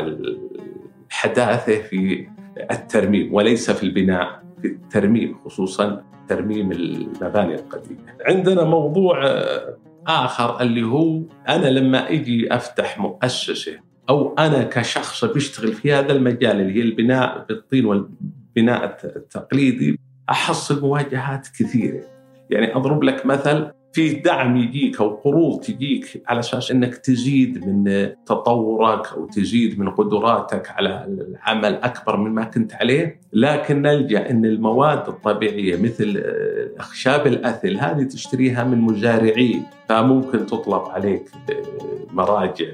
الحداثه 1.13 1.81
في 1.81 2.27
الترميم 2.71 3.33
وليس 3.33 3.71
في 3.71 3.83
البناء 3.83 4.43
في 4.61 4.67
الترميم 4.67 5.37
خصوصا 5.45 6.03
ترميم 6.29 6.71
المباني 6.71 7.55
القديمة. 7.55 7.99
عندنا 8.27 8.63
موضوع 8.63 9.27
آه، 9.27 9.77
آخر 10.07 10.61
اللي 10.61 10.83
هو 10.83 11.21
أنا 11.49 11.67
لما 11.67 12.09
أجي 12.09 12.55
أفتح 12.55 12.99
مؤسسة 12.99 13.79
أو 14.09 14.35
أنا 14.39 14.63
كشخص 14.63 15.25
بيشتغل 15.25 15.73
في 15.73 15.93
هذا 15.93 16.11
المجال 16.11 16.61
اللي 16.61 16.73
هي 16.75 16.81
البناء 16.81 17.45
بالطين 17.49 17.85
والبناء 17.85 18.97
التقليدي 19.03 19.99
أحصل 20.29 20.81
مواجهات 20.81 21.47
كثيرة. 21.59 22.01
يعني 22.49 22.75
أضرب 22.75 23.03
لك 23.03 23.25
مثل 23.25 23.71
في 23.93 24.13
دعم 24.13 24.57
يجيك 24.57 25.01
أو 25.01 25.09
قروض 25.15 25.59
تجيك 25.59 26.23
على 26.27 26.39
أساس 26.39 26.71
إنك 26.71 26.95
تزيد 26.95 27.67
من 27.67 28.09
تطورك 28.25 29.13
أو 29.13 29.25
تزيد 29.25 29.79
من 29.79 29.89
قدراتك 29.89 30.71
على 30.71 31.05
العمل 31.07 31.73
أكبر 31.73 32.17
مما 32.17 32.43
كنت 32.43 32.73
عليه، 32.73 33.19
لكن 33.33 33.81
نلجأ 33.81 34.29
إن 34.29 34.45
المواد 34.45 35.07
الطبيعية 35.07 35.81
مثل 35.81 36.23
أخشاب 36.77 37.27
الأثل 37.27 37.77
هذه 37.77 38.03
تشتريها 38.03 38.63
من 38.63 38.77
مزارعين، 38.77 39.63
فممكن 39.89 40.45
تطلب 40.45 40.81
عليك 40.81 41.29
مراجع 42.11 42.67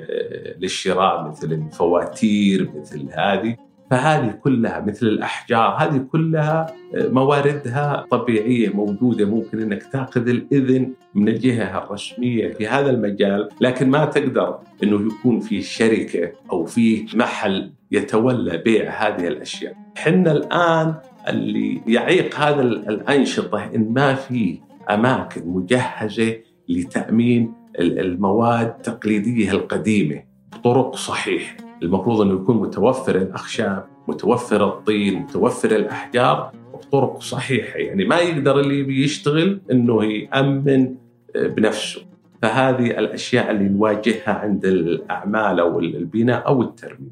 للشراء 0.60 1.28
مثل 1.28 1.52
الفواتير 1.52 2.70
مثل 2.76 3.08
هذه. 3.14 3.69
فهذه 3.90 4.32
كلها 4.32 4.80
مثل 4.80 5.06
الأحجار 5.08 5.76
هذه 5.80 5.98
كلها 5.98 6.76
مواردها 6.94 8.06
طبيعية 8.12 8.70
موجودة 8.70 9.26
ممكن 9.26 9.62
أنك 9.62 9.84
تأخذ 9.84 10.28
الإذن 10.28 10.94
من 11.16 11.28
الجهة 11.28 11.78
الرسمية 11.78 12.54
في 12.54 12.68
هذا 12.68 12.90
المجال 12.90 13.50
لكن 13.62 13.90
ما 13.90 14.06
تقدر 14.06 14.58
أنه 14.84 15.08
يكون 15.08 15.40
في 15.40 15.62
شركة 15.62 16.32
أو 16.52 16.66
في 16.66 17.06
محل 17.14 17.72
يتولى 17.92 18.58
بيع 18.58 18.92
هذه 18.92 19.28
الأشياء. 19.28 19.76
حنا 19.98 20.32
الآن 20.32 20.94
اللي 21.28 21.82
يعيق 21.88 22.36
هذا 22.36 22.62
الأنشطة 22.62 23.66
إن 23.76 23.94
ما 23.94 24.14
في 24.14 24.60
أماكن 24.90 25.48
مجهزة 25.48 26.36
لتأمين 26.70 27.54
المواد 27.80 28.68
التقليدية 28.68 29.52
القديمة 29.52 30.24
بطرق 30.52 30.96
صحيحة. 30.96 31.69
المفروض 31.84 32.22
أنه 32.22 32.34
يكون 32.34 32.58
متوفر 32.58 33.16
الأخشاب 33.16 33.86
متوفر 34.08 34.68
الطين 34.68 35.20
متوفر 35.20 35.72
الأحجار 35.72 36.52
بطرق 36.74 37.20
صحيحة. 37.22 37.80
يعني 37.80 38.06
ما 38.06 38.18
يقدر 38.18 38.60
اللي 38.60 38.84
بيشتغل 38.84 39.62
أنه 39.72 40.06
يأمن 40.06 40.96
بنفسه. 41.36 42.02
فهذه 42.42 42.86
الأشياء 42.86 43.52
اللي 43.52 43.70
نواجهها 43.70 44.34
عند 44.34 44.66
الأعمال 44.66 45.60
أو 45.60 45.80
البناء 45.80 46.48
أو 46.48 46.62
الترميم. 46.62 47.12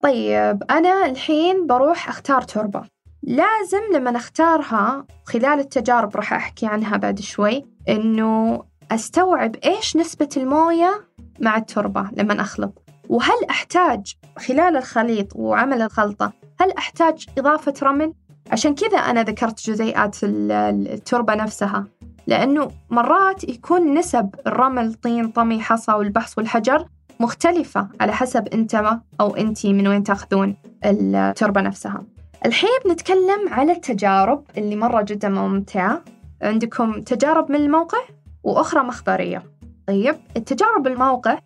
طيب 0.00 0.62
أنا 0.70 1.06
الحين 1.06 1.66
بروح 1.66 2.08
أختار 2.08 2.42
تربة. 2.42 2.82
لازم 3.22 3.80
لما 3.94 4.16
أختارها 4.16 5.06
خلال 5.24 5.58
التجارب 5.58 6.16
راح 6.16 6.32
أحكي 6.32 6.66
عنها 6.66 6.96
بعد 6.96 7.20
شوي 7.20 7.64
إنه 7.88 8.62
أستوعب 8.92 9.56
إيش 9.64 9.96
نسبة 9.96 10.28
الموية 10.36 11.09
مع 11.40 11.56
التربة 11.56 12.08
لما 12.12 12.40
أخلط 12.40 12.82
وهل 13.08 13.44
أحتاج 13.50 14.14
خلال 14.38 14.76
الخليط 14.76 15.36
وعمل 15.36 15.82
الخلطة 15.82 16.32
هل 16.60 16.72
أحتاج 16.72 17.26
إضافة 17.38 17.74
رمل؟ 17.82 18.12
عشان 18.52 18.74
كذا 18.74 18.98
أنا 18.98 19.22
ذكرت 19.22 19.70
جزيئات 19.70 20.16
التربة 20.22 21.34
نفسها. 21.34 21.84
لأنه 22.26 22.70
مرات 22.90 23.48
يكون 23.48 23.94
نسب 23.94 24.34
الرمل 24.46 24.94
طين 24.94 25.28
طمي 25.28 25.60
حصى 25.60 25.92
والبحص 25.92 26.38
والحجر 26.38 26.86
مختلفة 27.20 27.88
على 28.00 28.12
حسب 28.12 28.48
أنت 28.48 28.82
أو 29.20 29.36
أنتي 29.36 29.72
من 29.72 29.88
وين 29.88 30.02
تأخذون 30.02 30.56
التربة 30.84 31.60
نفسها. 31.60 32.02
الحين 32.46 32.70
بنتكلم 32.84 33.48
على 33.48 33.72
التجارب 33.72 34.44
اللي 34.58 34.76
مرة 34.76 35.02
جدا 35.02 35.28
ممتعة. 35.28 36.04
عندكم 36.42 37.00
تجارب 37.00 37.50
من 37.50 37.56
الموقع؟ 37.56 37.98
وأخرى 38.42 38.82
مخبرية. 38.82 39.42
طيب 39.90 40.16
التجارب 40.36 40.86
الموقع 40.86 41.38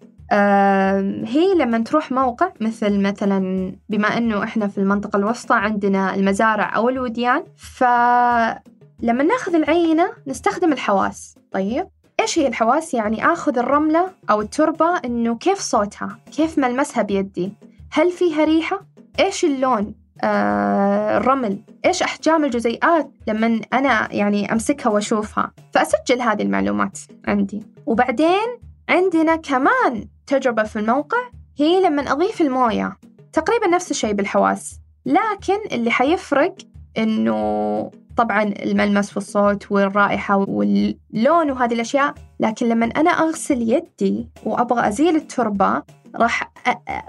هي 1.25 1.55
لما 1.59 1.79
تروح 1.79 2.13
موقع 2.13 2.53
مثل 2.61 3.01
مثلا 3.01 3.73
بما 3.89 4.19
إنه 4.19 4.45
إحنا 4.45 4.69
في 4.69 4.79
المنطقة 4.79 5.17
الوسطى 5.17 5.55
عندنا 5.55 6.15
المزارع 6.15 6.77
أو 6.77 6.89
الوديان 6.89 7.45
فلما 7.57 8.63
نأخذ 9.03 9.55
العينة 9.55 10.13
نستخدم 10.27 10.73
الحواس. 10.73 11.35
طيب 11.53 11.87
إيش 12.21 12.39
هي 12.39 12.47
الحواس؟ 12.47 12.95
يعني 12.95 13.27
آخذ 13.27 13.59
الرملة 13.59 14.11
أو 14.31 14.41
التربة 14.41 14.97
إنه 15.05 15.37
كيف 15.37 15.59
صوتها؟ 15.59 16.19
كيف 16.37 16.59
ملمسها 16.59 17.03
بيدي؟ 17.03 17.53
هل 17.93 18.11
فيها 18.11 18.45
ريحة؟ 18.45 18.81
إيش 19.21 19.45
اللون؟ 19.45 19.95
آه 20.23 21.17
الرمل؟ 21.17 21.59
إيش 21.85 22.03
أحجام 22.03 22.45
الجزيئات 22.45 23.11
لما 23.27 23.61
أنا 23.73 24.13
يعني 24.13 24.53
أمسكها 24.53 24.91
وأشوفها؟ 24.91 25.53
فأسجل 25.73 26.21
هذه 26.21 26.43
المعلومات 26.43 26.99
عندي. 27.29 27.74
وبعدين 27.87 28.59
عندنا 28.89 29.37
كمان 29.37 30.09
تجربة 30.27 30.63
في 30.63 30.79
الموقع 30.79 31.19
هي 31.59 31.81
لما 31.81 32.13
أضيف 32.13 32.41
الموية 32.41 32.99
تقريبا 33.33 33.67
نفس 33.67 33.91
الشيء 33.91 34.13
بالحواس 34.13 34.81
لكن 35.07 35.59
اللي 35.73 35.91
حيفرق 35.91 36.55
إنه 36.99 37.91
طبعا 38.17 38.43
الملمس 38.43 39.17
والصوت 39.17 39.73
والرائحة 39.73 40.37
واللون 40.37 41.51
وهذه 41.51 41.75
الأشياء 41.75 42.15
لكن 42.41 42.69
لما 42.69 42.87
أنا 42.87 43.11
أغسل 43.11 43.63
يدي 43.63 44.29
وأبغى 44.45 44.89
أزيل 44.89 45.17
التربة 45.17 45.83
راح 46.17 46.53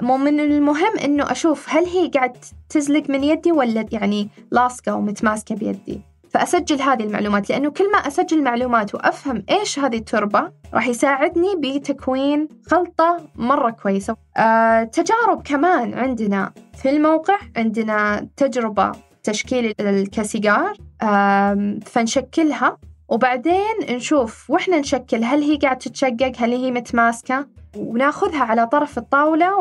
مو 0.02 0.18
من 0.18 0.40
المهم 0.40 0.98
إنه 1.04 1.32
أشوف 1.32 1.70
هل 1.70 1.86
هي 1.86 2.08
قاعد 2.08 2.38
تزلق 2.70 3.10
من 3.10 3.24
يدي 3.24 3.52
ولا 3.52 3.86
يعني 3.92 4.30
لاصقة 4.52 4.96
ومتماسكة 4.96 5.56
بيدي. 5.56 6.02
فأسجل 6.36 6.82
هذه 6.82 7.04
المعلومات 7.04 7.50
لأنه 7.50 7.70
كل 7.70 7.92
ما 7.92 7.98
أسجل 7.98 8.44
معلومات 8.44 8.96
وأفهم 8.96 9.44
إيش 9.50 9.80
هذه 9.80 9.98
التربة 9.98 10.52
راح 10.74 10.88
يساعدني 10.88 11.56
بتكوين 11.58 12.48
خلطة 12.72 13.18
مرة 13.36 13.70
كويسة. 13.70 14.16
آه، 14.38 14.84
تجارب 14.84 15.42
كمان 15.44 15.94
عندنا 15.94 16.54
في 16.78 16.90
الموقع 16.90 17.38
عندنا 17.58 18.28
تجربة 18.38 18.92
تشكيل 19.24 19.74
الكاسيجار 19.80 20.74
آه، 21.02 21.80
فنشكلها. 21.86 22.78
وبعدين 23.10 23.76
نشوف 23.90 24.50
وإحنا 24.50 24.80
نشكل 24.80 25.24
هل 25.24 25.42
هي 25.42 25.58
قاعدة 25.58 25.80
تتشقق 25.80 26.32
هل 26.38 26.52
هي 26.52 26.72
متماسكة؟ 26.72 27.48
وناخذها 27.78 28.44
على 28.44 28.68
طرف 28.68 28.98
الطاولة 28.98 29.58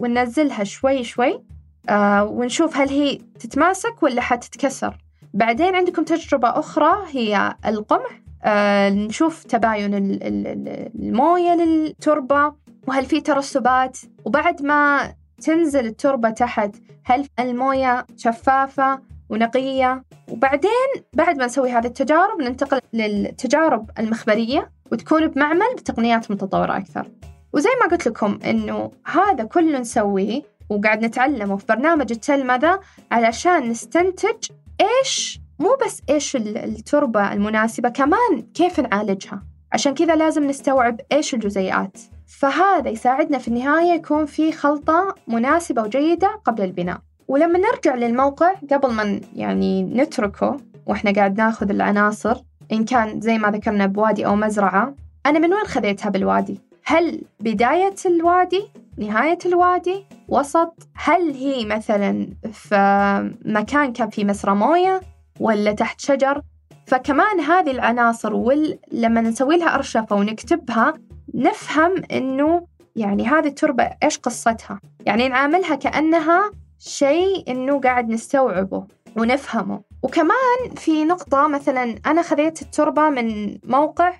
وننزلها 0.00 0.64
شوي 0.64 1.04
شوي. 1.04 1.42
آه 1.88 2.24
ونشوف 2.24 2.76
هل 2.76 2.88
هي 2.88 3.18
تتماسك 3.40 4.02
ولا 4.02 4.20
حتتكسر. 4.20 5.01
بعدين 5.34 5.74
عندكم 5.74 6.04
تجربة 6.04 6.48
أخرى 6.48 6.92
هي 7.10 7.54
القمع 7.66 8.08
آه 8.44 8.90
نشوف 8.90 9.44
تباين 9.44 9.90
الموية 9.94 11.54
للتربة. 11.54 12.62
وهل 12.88 13.04
في 13.04 13.20
ترسبات؟ 13.20 13.98
وبعد 14.24 14.62
ما 14.62 15.14
تنزل 15.42 15.86
التربة 15.86 16.30
تحت 16.30 16.76
هل 17.04 17.28
الموية 17.38 18.06
شفافة 18.16 19.00
ونقية؟ 19.30 20.04
وبعدين 20.30 20.70
بعد 21.12 21.38
ما 21.38 21.46
نسوي 21.46 21.70
هذه 21.70 21.86
التجارب 21.86 22.42
ننتقل 22.42 22.80
للتجارب 22.92 23.90
المخبرية 23.98 24.70
وتكون 24.92 25.26
بمعمل 25.26 25.74
بتقنيات 25.76 26.30
متطورة 26.30 26.76
أكثر. 26.76 27.10
وزي 27.52 27.70
ما 27.80 27.86
قلت 27.86 28.08
لكم 28.08 28.38
إنه 28.44 28.90
هذا 29.06 29.44
كله 29.44 29.78
نسويه 29.78 30.42
وقاعد 30.68 31.04
نتعلمه 31.04 31.56
في 31.56 31.66
برنامج 31.68 32.12
التلمذة 32.12 32.80
علشان 33.10 33.68
نستنتج 33.68 34.48
إيش؟ 34.80 35.40
مو 35.58 35.76
بس 35.86 36.02
إيش 36.10 36.36
التربة 36.36 37.32
المناسبة 37.32 37.88
كمان 37.88 38.42
كيف 38.54 38.80
نعالجها؟ 38.80 39.42
عشان 39.72 39.94
كذا 39.94 40.16
لازم 40.16 40.44
نستوعب 40.44 41.00
إيش 41.12 41.34
الجزيئات. 41.34 41.98
فهذا 42.26 42.90
يساعدنا 42.90 43.38
في 43.38 43.48
النهاية 43.48 43.92
يكون 43.92 44.26
في 44.26 44.52
خلطة 44.52 45.14
مناسبة 45.28 45.82
وجيدة 45.82 46.40
قبل 46.44 46.64
البناء. 46.64 46.98
ولما 47.28 47.58
نرجع 47.58 47.94
للموقع 47.94 48.52
قبل 48.70 48.92
ما 48.92 49.20
يعني 49.36 49.82
نتركه 49.82 50.56
وإحنا 50.86 51.12
قاعد 51.12 51.38
ناخذ 51.38 51.70
العناصر 51.70 52.42
إن 52.72 52.84
كان 52.84 53.20
زي 53.20 53.38
ما 53.38 53.50
ذكرنا 53.50 53.86
بوادي 53.86 54.26
أو 54.26 54.36
مزرعة 54.36 54.94
أنا 55.26 55.38
من 55.38 55.54
وين 55.54 55.64
خذيتها 55.64 56.10
بالوادي؟ 56.10 56.60
هل 56.84 57.22
بداية 57.40 57.94
الوادي 58.06 58.62
نهاية 58.98 59.38
الوادي 59.46 60.06
وسط 60.28 60.88
هل 60.94 61.34
هي 61.34 61.64
مثلا 61.64 62.28
في 62.52 63.30
مكان 63.44 63.92
كان 63.92 64.10
في 64.10 64.24
مسرى 64.24 64.54
موية 64.54 65.00
ولا 65.40 65.72
تحت 65.72 66.00
شجر؟ 66.00 66.42
فكمان 66.86 67.40
هذه 67.40 67.70
العناصر 67.70 68.34
ول... 68.34 68.78
لما 68.92 69.20
نسوي 69.20 69.56
لها 69.56 69.74
أرشفة 69.74 70.16
ونكتبها 70.16 70.94
نفهم 71.34 72.02
إنه 72.12 72.66
يعني 72.96 73.26
هذه 73.26 73.46
التربة 73.46 73.90
إيش 74.02 74.18
قصتها؟ 74.18 74.80
يعني 75.06 75.28
نعاملها 75.28 75.74
كأنها 75.74 76.50
شيء 76.78 77.50
إنه 77.50 77.80
قاعد 77.80 78.08
نستوعبه 78.08 78.86
ونفهمه. 79.16 79.82
وكمان 80.02 80.74
في 80.76 81.04
نقطة 81.04 81.48
مثلا 81.48 81.94
أنا 82.06 82.22
خذيت 82.22 82.62
التربة 82.62 83.10
من 83.10 83.58
موقع 83.64 84.12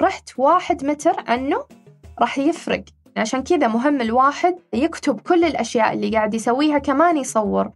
رحت 0.00 0.30
واحد 0.38 0.84
متر 0.84 1.12
عنه 1.28 1.64
راح 2.20 2.38
يفرق. 2.38 2.84
عشان 3.18 3.42
كذا 3.42 3.68
مهم 3.68 4.00
الواحد 4.00 4.56
يكتب 4.72 5.20
كل 5.20 5.44
الأشياء 5.44 5.92
اللي 5.92 6.10
قاعد 6.10 6.34
يسويها 6.34 6.78
كمان 6.78 7.16
يصور. 7.16 7.70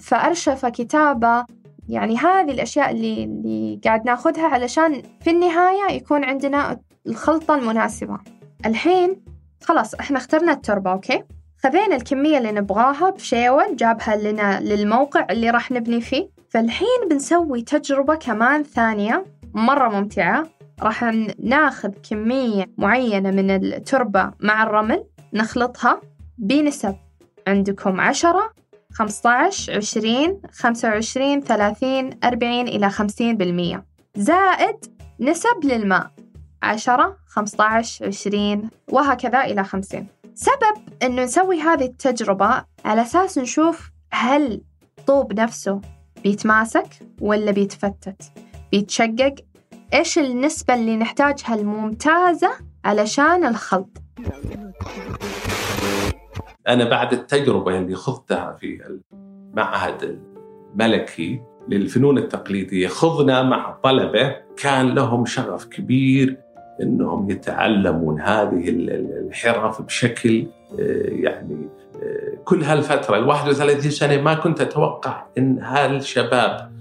فأرشفة 0.00 0.68
كتابة 0.68 1.44
يعني 1.88 2.16
هذه 2.16 2.50
الأشياء 2.50 2.90
اللي, 2.90 3.24
اللي 3.24 3.80
قاعد 3.84 4.06
ناخذها 4.06 4.46
علشان 4.46 5.02
في 5.20 5.30
النهاية 5.30 5.92
يكون 5.92 6.24
عندنا 6.24 6.80
الخلطة 7.06 7.54
المناسبة. 7.54 8.18
الحين 8.66 9.16
خلاص 9.62 9.94
إحنا 9.94 10.18
اخترنا 10.18 10.52
التربة 10.52 10.92
أوكي؟ 10.92 11.22
خذينا 11.62 11.96
الكمية 11.96 12.38
اللي 12.38 12.52
نبغاها 12.52 13.10
بشيول 13.10 13.76
جابها 13.76 14.16
لنا 14.16 14.60
للموقع 14.60 15.26
اللي 15.30 15.50
راح 15.50 15.70
نبني 15.70 16.00
فيه. 16.00 16.28
فالحين 16.48 17.08
بنسوي 17.10 17.62
تجربة 17.62 18.14
كمان 18.14 18.62
ثانية 18.62 19.24
مرة 19.54 19.88
ممتعة. 19.88 20.46
راح 20.82 21.04
ناخذ 21.38 21.88
كمية 22.10 22.70
معينة 22.78 23.30
من 23.30 23.50
التربة 23.50 24.32
مع 24.40 24.62
الرمل 24.62 25.04
نخلطها 25.32 26.00
بنسب 26.38 26.96
عندكم 27.46 28.00
عشرة 28.00 28.52
خمسة 28.92 29.30
عشر 29.30 29.76
عشرين 29.76 30.40
خمسة 30.52 30.88
وعشرين 30.88 31.40
ثلاثين 31.40 32.10
أربعين 32.24 32.68
إلى 32.68 32.90
خمسين 32.90 33.36
بالمية. 33.36 33.84
زائد 34.16 34.76
نسب 35.20 35.64
للماء 35.64 36.10
عشرة 36.62 37.16
خمسة 37.26 37.64
عشر 37.64 38.06
عشرين 38.06 38.70
وهكذا 38.92 39.44
إلى 39.44 39.64
خمسين. 39.64 40.06
سبب 40.34 40.76
إنه 41.02 41.22
نسوي 41.22 41.60
هذه 41.60 41.84
التجربة 41.84 42.64
على 42.84 43.02
أساس 43.02 43.38
نشوف 43.38 43.90
هل 44.10 44.62
الطوب 44.98 45.32
نفسه 45.32 45.80
بيتماسك 46.22 46.86
ولا 47.20 47.50
بيتفتت 47.50 48.22
بيتشقق 48.72 49.34
إيش 49.94 50.18
النسبة 50.18 50.74
اللي 50.74 50.96
نحتاجها 50.96 51.54
الممتازة 51.54 52.50
علشان 52.84 53.44
الخلط؟ 53.44 54.02
أنا 56.68 56.84
بعد 56.84 57.12
التجربة 57.12 57.78
اللي 57.78 57.94
خضتها 57.94 58.56
في 58.60 58.80
المعهد 59.52 60.18
الملكي 60.74 61.40
للفنون 61.68 62.18
التقليدية 62.18 62.88
خضنا 62.88 63.42
مع 63.42 63.78
طلبة 63.82 64.36
كان 64.56 64.94
لهم 64.94 65.26
شغف 65.26 65.64
كبير 65.64 66.36
إنهم 66.82 67.30
يتعلمون 67.30 68.20
هذه 68.20 68.68
الحرف 68.68 69.82
بشكل 69.82 70.46
آه، 70.80 71.08
يعني 71.10 71.68
آه، 72.02 72.38
كل 72.44 72.62
هالفترة 72.62 73.16
ال 73.16 73.24
31 73.24 73.90
سنة 73.90 74.22
ما 74.22 74.34
كنت 74.34 74.60
أتوقع 74.60 75.26
إن 75.38 75.58
هالشباب 75.58 76.72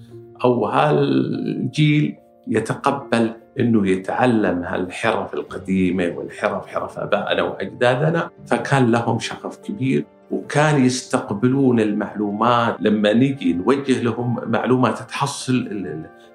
أو 0.44 0.66
هالجيل 0.66 2.23
يتقبل 2.48 3.32
إنه 3.60 3.88
يتعلم 3.88 4.64
هالحرف 4.64 5.34
القديمة 5.34 6.14
والحرف 6.18 6.68
حرف 6.68 7.00
آبائنا 7.00 7.44
وأجدادنا 7.44 8.30
فكان 8.46 8.92
لهم 8.92 9.20
شغف 9.20 9.58
كبير 9.58 10.06
وكان 10.32 10.86
يستقبلون 10.86 11.80
المعلومات 11.80 12.76
لما 12.80 13.14
نجي 13.14 13.54
نوجه 13.54 14.02
لهم 14.02 14.52
معلومات 14.52 15.00
تحصل 15.00 15.68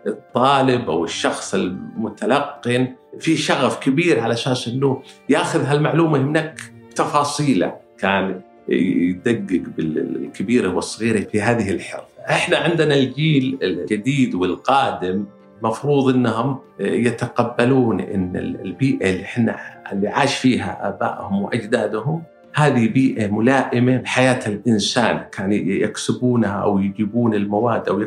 الطالب 0.07 0.90
أو 0.90 1.05
الشخص 1.05 1.55
المتلقن 1.55 2.88
في 3.21 3.37
شغف 3.37 3.79
كبير 3.79 4.21
على 4.21 4.33
أساس 4.33 4.68
إنه 4.68 5.03
ياخذ 5.29 5.64
هالمعلومة 5.64 6.18
منك 6.18 6.61
تفاصيله 6.97 7.75
كان 7.99 8.40
يدقق 8.68 9.62
بالكبيرة 9.77 10.75
والصغيرة 10.75 11.21
في 11.21 11.40
هذه 11.40 11.71
الحرف. 11.71 12.05
إحنا 12.31 12.57
عندنا 12.57 12.94
الجيل 12.94 13.59
الجديد 13.62 14.35
والقادم 14.35 15.25
مفروض 15.62 16.14
إنهم 16.14 16.59
يتقبلون 16.81 18.01
إن 18.01 18.37
البيئة 18.37 19.11
اللي 19.11 19.23
إحنا 19.23 19.57
اللي 19.92 20.09
عاش 20.09 20.38
فيها 20.38 20.88
آبائهم 20.88 21.42
وأجدادهم 21.42 22.23
هذه 22.55 22.88
بيئة 22.88 23.27
ملائمة 23.31 23.97
لحياة 24.03 24.40
الإنسان. 24.49 25.21
كان 25.33 25.53
يكسبونها 25.53 26.53
أو 26.62 26.79
يجيبون 26.79 27.35
المواد 27.35 27.88
أو 27.88 28.05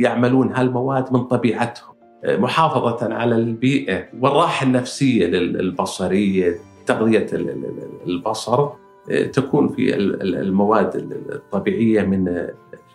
يعملون 0.00 0.52
هالمواد 0.52 1.12
من 1.12 1.24
طبيعتهم. 1.24 1.94
محافظة 2.28 3.14
على 3.14 3.36
البيئة 3.36 4.04
والراحة 4.20 4.66
النفسية 4.66 5.26
البصرية 5.26 6.54
تغذية 6.86 7.26
البصر 8.06 8.68
تكون 9.32 9.68
في 9.68 9.94
المواد 9.96 10.96
الطبيعية 11.30 12.02
من 12.02 12.46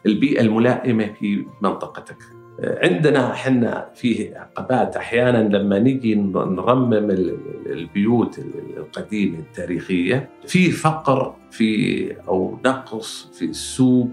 البيئة 0.06 0.42
الملائمة 0.42 1.06
في 1.20 1.46
منطقتك. 1.62 2.18
عندنا 2.64 3.32
إحنا 3.32 3.90
فيه 3.96 4.38
عقبات. 4.38 4.96
أحيانا 4.96 5.58
لما 5.58 5.80
نجي 5.80 6.16
نرمم 6.16 7.10
البيوت 7.66 8.40
القديمة 8.78 9.40
التاريخية 9.40 10.30
في 10.48 10.72
فقر 10.72 11.36
في 11.52 12.16
أو 12.28 12.58
نقص 12.66 13.30
في 13.34 13.46
السوق 13.46 14.08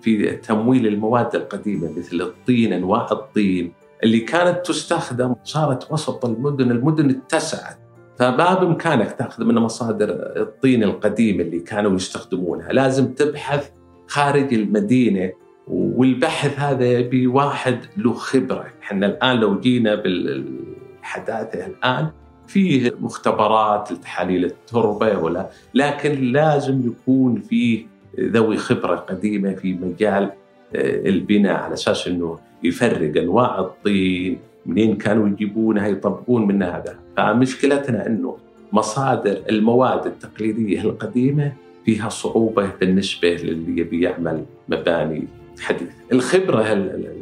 في 0.00 0.30
تمويل 0.30 0.86
المواد 0.86 1.34
القديمة 1.34 1.90
مثل 1.98 2.20
الطين 2.20 2.72
أنواع 2.72 3.08
الطين 3.12 3.72
اللي 4.04 4.20
كانت 4.20 4.66
تستخدم 4.66 5.34
صارت 5.44 5.92
وسط 5.92 6.24
المدن 6.24 6.70
المدن 6.70 7.10
اتسعت. 7.10 7.76
فما 8.18 8.54
بإمكانك 8.54 9.12
تأخذ 9.12 9.44
من 9.44 9.54
مصادر 9.54 10.08
الطين 10.36 10.82
القديمة 10.82 11.42
اللي 11.42 11.60
كانوا 11.60 11.96
يستخدمونها. 11.96 12.72
لازم 12.72 13.12
تبحث 13.12 13.70
خارج 14.06 14.54
المدينة 14.54 15.32
والبحث 15.70 16.58
هذا 16.58 17.00
بواحد 17.00 17.78
له 17.96 18.12
خبرة. 18.12 18.66
إحنا 18.82 19.06
الآن 19.06 19.36
لو 19.36 19.60
جينا 19.60 19.94
بالحداثة 19.94 21.66
الآن 21.66 22.08
فيه 22.46 22.94
مختبرات 23.00 23.92
لتحاليل 23.92 24.44
التربة 24.44 25.18
ولا 25.18 25.48
لكن 25.74 26.32
لازم 26.32 26.86
يكون 26.86 27.40
فيه 27.40 27.86
ذوي 28.20 28.56
خبرة 28.56 28.96
قديمة 28.96 29.54
في 29.54 29.72
مجال 29.74 30.30
آه، 30.74 31.08
البناء 31.08 31.56
على 31.56 31.74
أساس 31.74 32.08
إنه 32.08 32.38
يفرق 32.64 33.22
أنواع 33.22 33.58
الطين 33.58 34.38
منين 34.66 34.96
كانوا 34.96 35.28
يجيبونها 35.28 35.88
يطبقون 35.88 36.46
منها 36.46 36.76
هذا. 36.76 36.98
فمشكلتنا 37.16 38.06
إنه 38.06 38.36
مصادر 38.72 39.38
المواد 39.50 40.06
التقليدية 40.06 40.80
القديمة 40.80 41.52
فيها 41.84 42.08
صعوبة 42.08 42.70
بالنسبة 42.80 43.28
للي 43.28 43.80
يبي 43.80 44.00
يعمل 44.02 44.44
مباني 44.68 45.28
حديث 45.60 45.88
الخبرة 46.12 46.72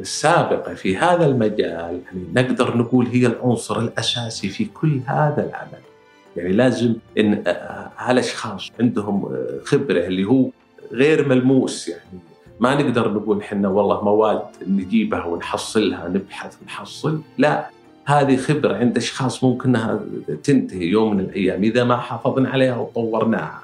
السابقة 0.01 0.73
في 0.73 0.97
هذا 0.97 1.25
المجال 1.25 2.01
يعني 2.05 2.23
نقدر 2.35 2.77
نقول 2.77 3.07
هي 3.07 3.25
العنصر 3.25 3.79
الأساسي 3.79 4.49
في 4.49 4.65
كل 4.65 4.99
هذا 5.05 5.49
العمل. 5.49 5.83
يعني 6.35 6.51
لازم 6.53 6.95
إن 7.17 7.43
هالاشخاص 7.97 8.71
عندهم 8.79 9.37
خبرة 9.63 9.99
اللي 9.99 10.25
هو 10.25 10.49
غير 10.91 11.27
ملموس 11.27 11.87
يعني 11.87 12.19
ما 12.59 12.75
نقدر 12.75 13.11
نقول 13.13 13.39
إحنا 13.39 13.69
والله 13.69 14.03
مواد 14.03 14.41
نجيبها 14.67 15.25
ونحصلها 15.25 16.07
نبحث 16.07 16.57
ونحصل 16.61 17.21
لا. 17.37 17.69
هذه 18.05 18.37
خبرة 18.37 18.75
عند 18.75 18.97
أشخاص 18.97 19.43
ممكن 19.43 19.69
أنها 19.69 19.99
تنتهي 20.43 20.85
يوم 20.85 21.13
من 21.13 21.19
الأيام 21.19 21.63
إذا 21.63 21.83
ما 21.83 21.97
حافظنا 21.97 22.49
عليها 22.49 22.77
وطورناها. 22.77 23.61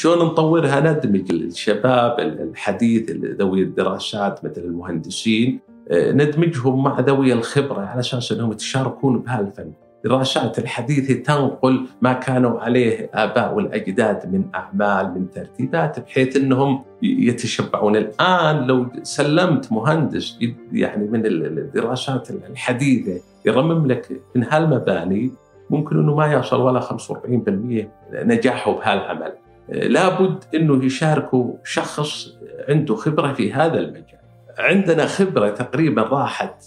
شلون 0.00 0.26
نطورها 0.26 0.80
ندمج 0.80 1.32
الشباب 1.32 2.20
الحديث 2.20 3.10
ذوي 3.10 3.62
الدراسات 3.62 4.44
مثل 4.44 4.60
المهندسين 4.60 5.60
آه، 5.90 6.12
ندمجهم 6.12 6.82
مع 6.82 7.00
ذوي 7.00 7.32
الخبرة 7.32 7.80
على 7.80 8.00
أساس 8.00 8.32
أنهم 8.32 8.52
يتشاركون 8.52 9.18
بهالفن. 9.18 9.72
الدراسات 10.04 10.58
الحديثة 10.58 11.14
تنقل 11.14 11.86
ما 12.02 12.12
كانوا 12.12 12.60
عليه 12.60 13.10
آباء 13.14 13.54
والأجداد 13.54 14.32
من 14.32 14.44
أعمال 14.54 15.14
من 15.14 15.30
ترتيبات 15.30 16.00
بحيث 16.00 16.36
أنهم 16.36 16.82
يتشبعون. 17.02 17.96
الآن 17.96 18.66
لو 18.66 18.86
سلمت 19.02 19.72
مهندس 19.72 20.38
يعني 20.72 21.08
من 21.08 21.26
الدراسات 21.26 22.30
الحديثة 22.30 23.20
يرمم 23.46 23.86
لك 23.86 24.20
من 24.34 24.44
هالمباني 24.44 25.30
ممكن 25.70 25.98
أنه 25.98 26.14
ما 26.14 26.32
يصل 26.32 26.60
ولا 26.60 26.80
45% 26.80 27.88
نجاحه 28.12 28.72
بهالعمل. 28.72 29.32
لابد 29.72 30.44
أنه 30.54 30.84
يشاركوا 30.84 31.54
شخص 31.64 32.28
عنده 32.68 32.94
خبرة 32.94 33.32
في 33.32 33.52
هذا 33.52 33.78
المجال. 33.78 34.20
عندنا 34.58 35.06
خبرة 35.06 35.50
تقريبا 35.50 36.02
راحت 36.02 36.64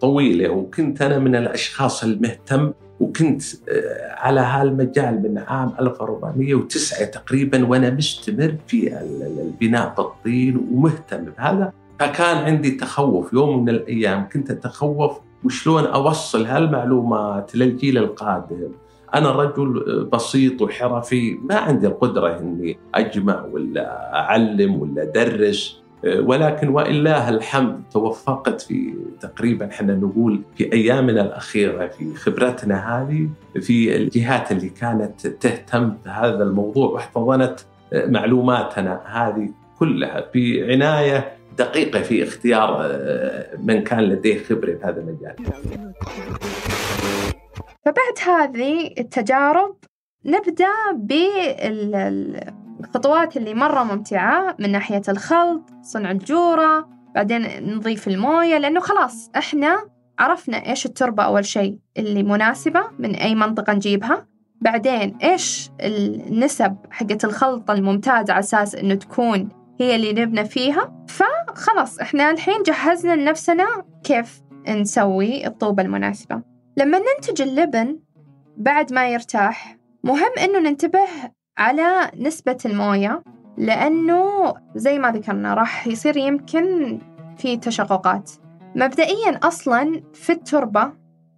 طويلة 0.00 0.48
وكنت 0.48 1.02
أنا 1.02 1.18
من 1.18 1.36
الأشخاص 1.36 2.04
المهتم 2.04 2.72
وكنت 3.00 3.42
آه، 3.68 4.14
على 4.14 4.40
هالمجال 4.40 5.22
من 5.22 5.38
عام 5.38 5.72
1409 5.80 7.04
تقريبا 7.04 7.66
وأنا 7.66 7.90
مستمر 7.90 8.54
في 8.66 8.98
البناء 9.40 9.94
بالطين 9.96 10.56
ومهتم 10.72 11.24
بهذا. 11.24 11.72
فكان 12.00 12.36
عندي 12.36 12.70
تخوف 12.70 13.32
يوم 13.32 13.62
من 13.62 13.68
الأيام 13.68 14.28
كنت 14.28 14.50
أتخوف 14.50 15.18
وشلون 15.44 15.84
أوصل 15.84 16.46
هالمعلومات 16.46 17.56
للجيل 17.56 17.98
القادم؟ 17.98 18.68
أنا 19.14 19.30
رجل 19.30 20.04
بسيط 20.12 20.62
وحرفي 20.62 21.38
ما 21.44 21.54
عندي 21.54 21.86
القدرة 21.86 22.38
إني 22.38 22.78
أجمع 22.94 23.44
ولا 23.52 24.14
أعلم 24.14 24.74
ولا 24.82 25.02
أدرس 25.02 25.82
ولكن 26.04 26.68
ولله 26.68 27.28
الحمد 27.28 27.82
توفقت 27.92 28.60
في 28.60 28.94
تقريبا 29.20 29.66
إحنا 29.66 29.94
نقول 29.94 30.40
في 30.56 30.72
أيامنا 30.72 31.20
الأخيرة 31.22 31.86
في 31.86 32.14
خبرتنا 32.14 33.02
هذه 33.02 33.28
في 33.60 33.96
الجهات 33.96 34.52
اللي 34.52 34.68
كانت 34.68 35.26
تهتم 35.26 35.92
بهذا 36.04 36.42
الموضوع 36.42 36.88
واحتضنت 36.88 37.60
معلوماتنا 37.92 39.00
هذه 39.06 39.48
كلها 39.78 40.24
بعنايه 40.34 41.32
دقيقة 41.58 42.00
في 42.02 42.22
اختيار 42.22 42.96
من 43.64 43.82
كان 43.82 44.00
لديه 44.00 44.38
خبرة 44.44 44.72
في 44.74 44.84
هذا 44.84 45.00
المجال. 45.00 45.34
فبعد 47.84 48.18
هذه 48.26 48.94
التجارب 48.98 49.76
نبدأ 50.24 50.92
بال 50.94 51.94
الخطوات 52.80 53.36
اللي 53.36 53.54
مرة 53.54 53.82
ممتعة 53.84 54.56
من 54.58 54.72
ناحية 54.72 55.02
الخلط 55.08 55.70
صنع 55.82 56.10
الجورة 56.10 56.88
بعدين 57.14 57.74
نضيف 57.74 58.08
الموية 58.08 58.58
لأنه 58.58 58.80
خلاص 58.80 59.30
إحنا 59.36 59.88
عرفنا 60.18 60.66
إيش 60.66 60.86
التربة 60.86 61.22
أول 61.22 61.44
شيء 61.44 61.78
اللي 61.96 62.22
مناسبة 62.22 62.82
من 62.98 63.14
أي 63.14 63.34
منطقة 63.34 63.72
نجيبها. 63.72 64.26
بعدين 64.60 65.16
إيش 65.22 65.70
النسب 65.80 66.76
حقت 66.90 67.24
الخلطة 67.24 67.72
الممتازة 67.74 68.32
على 68.32 68.38
أساس 68.38 68.74
إنه 68.74 68.94
تكون 68.94 69.48
هي 69.80 69.96
اللي 69.96 70.12
نبنى 70.12 70.44
فيها. 70.44 71.04
فخلاص 71.08 71.98
إحنا 71.98 72.30
الحين 72.30 72.62
جهزنا 72.62 73.16
لنفسنا 73.16 73.66
كيف 74.04 74.40
نسوي 74.68 75.46
الطوبة 75.46 75.82
المناسبة. 75.82 76.42
لما 76.78 76.98
ننتج 76.98 77.42
اللبن 77.42 77.98
بعد 78.56 78.92
ما 78.92 79.08
يرتاح 79.08 79.76
مهم 80.04 80.32
إنه 80.44 80.58
ننتبه 80.58 81.08
على 81.58 82.10
نسبة 82.16 82.58
الموية 82.64 83.22
لأنه 83.56 84.54
زي 84.74 84.98
ما 84.98 85.10
ذكرنا 85.10 85.54
راح 85.54 85.86
يصير 85.86 86.16
يمكن 86.16 86.98
في 87.38 87.56
تشققات. 87.56 88.30
مبدئيا 88.76 89.38
أصلا 89.42 90.02
في 90.14 90.32
التربة 90.32 90.92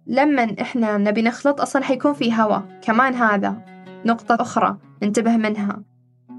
لما 0.07 0.55
إحنا 0.61 0.97
نبي 0.97 1.21
نخلط 1.21 1.61
أصلا 1.61 1.83
حيكون 1.83 2.13
في 2.13 2.33
هواء 2.33 2.63
كمان 2.81 3.13
هذا 3.13 3.65
نقطة 4.05 4.37
أخرى 4.41 4.77
ننتبه 5.03 5.37
منها. 5.37 5.83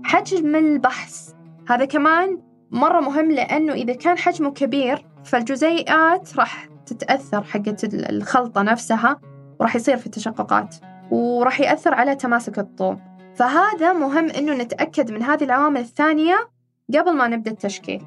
حجم 0.05 0.57
البحث 0.57 1.31
هذا 1.69 1.85
كمان 1.85 2.43
مرة 2.71 3.01
مهم 3.01 3.31
لأنه 3.31 3.73
إذا 3.73 3.95
كان 3.95 4.19
حجمه 4.19 4.51
كبير 4.51 5.07
فالجزيئات 5.25 6.39
راح 6.39 6.72
تتأثر 6.87 7.43
حقت 7.43 7.85
الخلطة 7.95 8.63
نفسها 8.63 9.21
وراح 9.61 9.77
يصير 9.77 9.97
في 9.97 10.09
تشققات 10.09 10.77
وراح 11.11 11.61
يأثر 11.61 11.95
على 11.95 12.15
تماسك 12.15 12.59
الطوب. 12.59 12.99
فهذا 13.35 13.93
مهم 13.93 14.31
إنه 14.31 14.55
نتأكد 14.55 15.11
من 15.11 15.23
هذه 15.23 15.45
العوامل 15.45 15.81
الثانية 15.81 16.49
قبل 16.95 17.13
ما 17.13 17.29
نبدأ 17.29 17.51
التشكيل. 17.51 18.03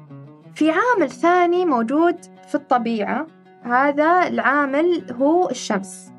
في 0.54 0.70
عامل 0.70 1.10
ثاني 1.10 1.66
موجود 1.66 2.16
في 2.48 2.54
الطبيعة 2.54 3.26
هذا 3.62 4.26
العامل 4.28 5.12
هو 5.12 5.50
الشمس. 5.50 6.12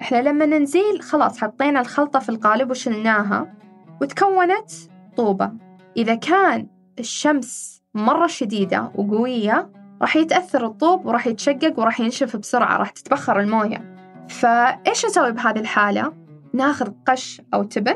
إحنا 0.00 0.22
لما 0.22 0.46
ننزيل 0.46 1.02
خلاص 1.02 1.38
حطينا 1.38 1.80
الخلطة 1.80 2.18
في 2.18 2.28
القالب 2.28 2.70
وشلناها 2.70 3.54
وتكونت 4.00 4.70
طوبة. 5.16 5.52
إذا 5.96 6.14
كان 6.14 6.66
الشمس 6.98 7.82
مرة 7.94 8.26
شديدة 8.26 8.92
وقوية 8.94 9.70
راح 10.04 10.16
يتأثر 10.16 10.66
الطوب 10.66 11.06
وراح 11.06 11.26
يتشقق 11.26 11.78
وراح 11.78 12.00
ينشف 12.00 12.36
بسرعة 12.36 12.76
راح 12.76 12.90
تتبخر 12.90 13.40
الموية. 13.40 13.96
فإيش 14.28 15.06
نسوي 15.06 15.32
بهذه 15.32 15.58
الحالة؟ 15.58 16.12
ناخذ 16.52 16.92
قش 17.08 17.42
أو 17.54 17.62
تبن 17.62 17.94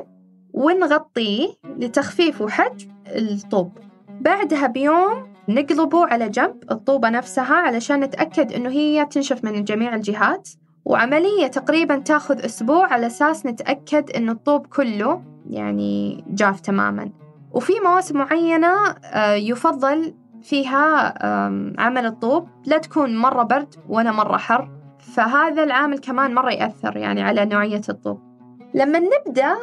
ونغطيه 0.52 1.48
لتخفيف 1.64 2.40
وحجم 2.40 2.88
الطوب. 3.06 3.78
بعدها 4.20 4.66
بيوم 4.66 5.32
نقلبه 5.48 6.06
على 6.06 6.28
جنب 6.28 6.56
الطوبة 6.70 7.10
نفسها 7.10 7.54
علشان 7.54 8.00
نتأكد 8.00 8.52
إنه 8.52 8.70
هي 8.70 9.06
تنشف 9.06 9.44
من 9.44 9.64
جميع 9.64 9.94
الجهات. 9.94 10.48
وعملية 10.84 11.46
تقريبا 11.46 11.98
تاخذ 11.98 12.44
أسبوع 12.44 12.92
على 12.92 13.06
أساس 13.06 13.46
نتأكد 13.46 14.10
إنه 14.10 14.32
الطوب 14.32 14.66
كله 14.66 15.22
يعني 15.50 16.24
جاف 16.28 16.60
تماما. 16.60 17.10
وفي 17.52 17.72
مواسم 17.84 18.18
معينة 18.18 18.74
آه، 19.04 19.34
يفضل 19.34 20.14
فيها 20.42 21.14
عمل 21.80 22.06
الطوب 22.06 22.48
لا 22.66 22.78
تكون 22.78 23.16
مرة 23.16 23.42
برد 23.42 23.74
ولا 23.88 24.12
مرة 24.12 24.36
حر 24.36 24.70
فهذا 24.98 25.64
العامل 25.64 25.98
كمان 25.98 26.34
مرة 26.34 26.50
يأثر 26.50 26.96
يعني 26.96 27.22
على 27.22 27.44
نوعية 27.44 27.82
الطوب. 27.88 28.20
لما 28.74 28.98
نبدأ 28.98 29.56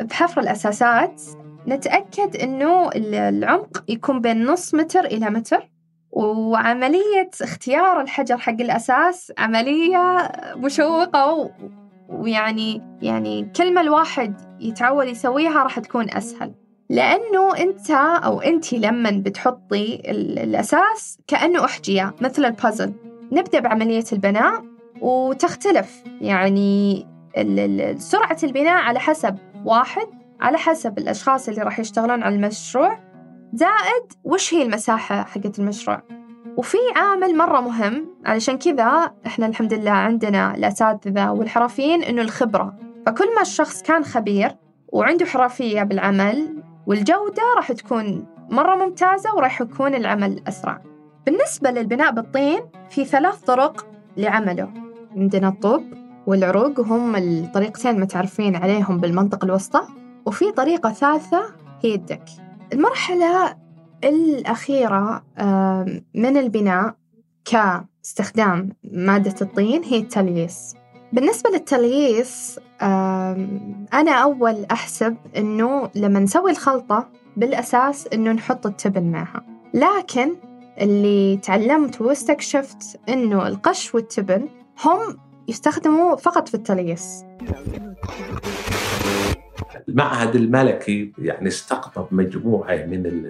بحفر 0.00 0.40
الأساسات 0.40 1.22
نتأكد 1.68 2.36
إنه 2.36 2.90
العمق 2.96 3.84
يكون 3.88 4.20
بين 4.20 4.46
نص 4.46 4.74
متر 4.74 5.04
إلى 5.04 5.30
متر 5.30 5.70
وعملية 6.10 7.30
اختيار 7.42 8.00
الحجر 8.00 8.38
حق 8.38 8.60
الأساس 8.60 9.32
عملية 9.38 10.32
مشوقة 10.56 11.50
ويعني 12.08 12.82
يعني 13.02 13.52
كل 13.56 13.74
ما 13.74 13.80
الواحد 13.80 14.34
يتعود 14.60 15.06
يسويها 15.06 15.62
راح 15.62 15.78
تكون 15.78 16.10
أسهل. 16.10 16.54
لأنه 16.92 17.56
أنت 17.58 17.90
أو 18.24 18.40
أنتي 18.40 18.78
لما 18.78 19.10
بتحطي 19.10 20.02
الأساس 20.44 21.18
كأنه 21.26 21.64
أحجية 21.64 22.14
مثل 22.20 22.44
البازل 22.44 22.92
نبدأ 23.32 23.60
بعملية 23.60 24.04
البناء 24.12 24.64
وتختلف. 25.00 26.02
يعني 26.20 27.06
سرعة 27.98 28.36
البناء 28.42 28.82
على 28.82 29.00
حسب 29.00 29.38
واحد 29.64 30.06
على 30.40 30.58
حسب 30.58 30.98
الأشخاص 30.98 31.48
اللي 31.48 31.62
راح 31.62 31.78
يشتغلون 31.78 32.22
على 32.22 32.34
المشروع. 32.34 32.98
زائد 33.54 34.12
وش 34.24 34.54
هي 34.54 34.62
المساحة 34.62 35.24
حقت 35.24 35.58
المشروع؟ 35.58 36.02
وفي 36.56 36.78
عامل 36.96 37.36
مرة 37.36 37.60
مهم 37.60 38.06
علشان 38.26 38.58
كذا 38.58 39.14
إحنا 39.26 39.46
الحمد 39.46 39.74
لله 39.74 39.90
عندنا 39.90 40.54
الأساتذة 40.54 41.30
والحرفيين 41.30 42.02
إنه 42.02 42.22
الخبرة. 42.22 42.74
فكل 43.06 43.34
ما 43.34 43.40
الشخص 43.40 43.82
كان 43.82 44.04
خبير 44.04 44.56
وعنده 44.88 45.26
حرفية 45.26 45.82
بالعمل 45.82 46.62
والجودة 46.86 47.42
راح 47.56 47.72
تكون 47.72 48.26
مرة 48.50 48.76
ممتازة 48.76 49.34
وراح 49.34 49.60
يكون 49.60 49.94
العمل 49.94 50.42
أسرع. 50.48 50.82
بالنسبة 51.26 51.70
للبناء 51.70 52.12
بالطين 52.12 52.60
في 52.90 53.04
ثلاث 53.04 53.40
طرق 53.40 53.86
لعمله. 54.16 54.68
عندنا 55.16 55.48
الطوب 55.48 55.82
والعروق 56.26 56.80
وهم 56.80 57.16
الطريقتين 57.16 58.00
متعرفين 58.00 58.56
عليهم 58.56 58.98
بالمنطقة 58.98 59.44
الوسطى. 59.44 59.80
وفي 60.26 60.52
طريقة 60.52 60.92
ثالثة 60.92 61.42
هي 61.82 61.94
الدك. 61.94 62.24
المرحلة 62.72 63.56
الأخيرة 64.04 65.24
من 66.14 66.36
البناء 66.36 66.94
كاستخدام 67.44 68.68
مادة 68.84 69.34
الطين 69.42 69.84
هي 69.84 69.98
التلييس. 69.98 70.74
بالنسبة 71.12 71.50
للتلييس 71.50 72.60
أنا 73.92 74.12
أول 74.12 74.66
أحسب 74.70 75.16
إنه 75.36 75.90
لما 75.94 76.20
نسوي 76.20 76.50
الخلطة 76.50 77.08
بالأساس 77.36 78.08
إنه 78.12 78.32
نحط 78.32 78.66
التبن 78.66 79.02
معها. 79.02 79.44
لكن 79.74 80.34
اللي 80.80 81.36
تعلمت 81.36 82.00
واستكشفت 82.00 83.00
إنه 83.08 83.48
القش 83.48 83.94
والتبن 83.94 84.48
هم 84.84 85.18
يستخدموا 85.48 86.16
فقط 86.16 86.48
في 86.48 86.54
التلييس 86.54 87.24
المعهد 89.88 90.34
الملكي 90.36 91.12
يعني 91.18 91.48
استقطب 91.48 92.06
مجموعة 92.10 92.76
من 92.76 93.26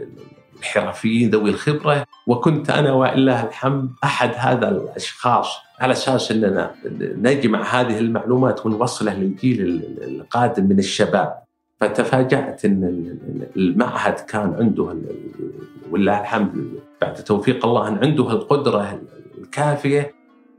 الحرفيين 0.58 1.30
ذوي 1.30 1.50
الخبرة 1.50 2.06
وكنت 2.26 2.70
أنا 2.70 2.92
وإله 2.92 3.44
الحمد 3.44 3.90
أحد 4.04 4.32
هذا 4.36 4.68
الأشخاص 4.68 5.58
على 5.83 5.92
أساس 5.92 6.31
أننا 6.31 6.71
نجمع 7.01 7.62
هذه 7.62 7.99
المعلومات 7.99 8.66
ونوصلها 8.66 9.14
للجيل 9.14 9.83
القادم 10.03 10.64
من 10.64 10.79
الشباب. 10.79 11.42
فتفاجأت 11.81 12.64
أن 12.64 13.16
المعهد 13.57 14.14
كان 14.14 14.55
عنده 14.59 14.97
ولله 15.90 16.21
الحمد 16.21 16.68
بعد 17.01 17.14
توفيق 17.14 17.66
الله 17.66 17.88
أن 17.88 17.99
عنده 17.99 18.33
القدرة 18.33 19.01
الكافية 19.38 20.14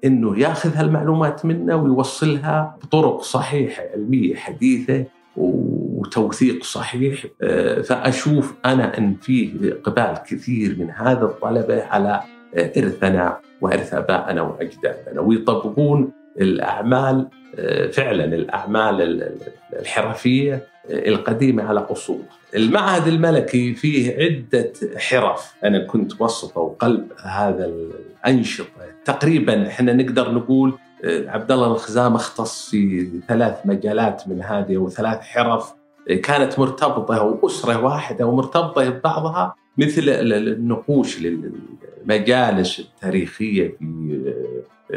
إنه 0.06 0.40
ياخذ 0.40 0.76
هالمعلومات 0.76 1.46
منا 1.46 1.76
ويوصلها 1.76 2.78
بطرق 2.84 3.22
صحيحة 3.22 3.84
علمية 3.94 4.36
حديثة 4.36 5.06
وتوثيق 5.38 6.64
صحيح. 6.64 7.26
آه، 7.42 7.82
فأشوف 7.82 8.54
أنا 8.66 8.98
إن 8.98 9.16
في 9.22 9.52
إقبال 9.64 10.18
كثير 10.28 10.76
من 10.80 10.92
هذا 10.92 11.26
الطلبة 11.26 11.84
على 11.84 12.22
آه، 12.56 12.72
إرثنا 12.78 13.38
وارث 13.64 13.94
ابائنا 13.94 14.42
واجدادنا 14.42 15.22
ويطبقون 15.22 16.12
الأعمال 16.42 17.28
آه، 17.60 17.88
فعلا 17.88 18.26
الأعمال 18.26 19.30
الحرفية 19.80 20.68
القديمة 20.90 21.64
على 21.64 21.80
اصول. 21.80 22.22
المعهد 22.56 23.08
الملكي 23.08 23.74
فيه 23.74 24.16
عدة 24.18 24.74
حرف، 24.98 25.54
أنا 25.64 25.86
كنت 25.86 26.22
وسط 26.22 26.58
وقلب 26.58 27.08
هذا 27.24 27.66
الأنشطة، 27.66 28.68
تقريبا 29.06 29.68
إحنا 29.68 29.94
نقدر 29.94 30.32
نقول 30.32 30.74
عبد 31.06 31.52
الله 31.52 31.68
الخزام 31.68 32.16
اختص 32.16 32.70
في 32.70 33.10
ثلاث 33.28 33.56
مجالات 33.66 34.28
من 34.28 34.42
هذه 34.42 34.78
وثلاث 34.78 35.20
حرف 35.22 35.74
كانت 36.24 36.60
مرتبطة 36.60 37.24
وأسرة 37.24 37.84
واحدة 37.84 38.26
ومرتبطة 38.26 38.90
ببعضها. 38.90 39.56
مثل 39.78 40.02
النقوش 40.10 41.20
للمجالس 41.22 42.80
التاريخية 42.80 43.78
في 43.80 44.34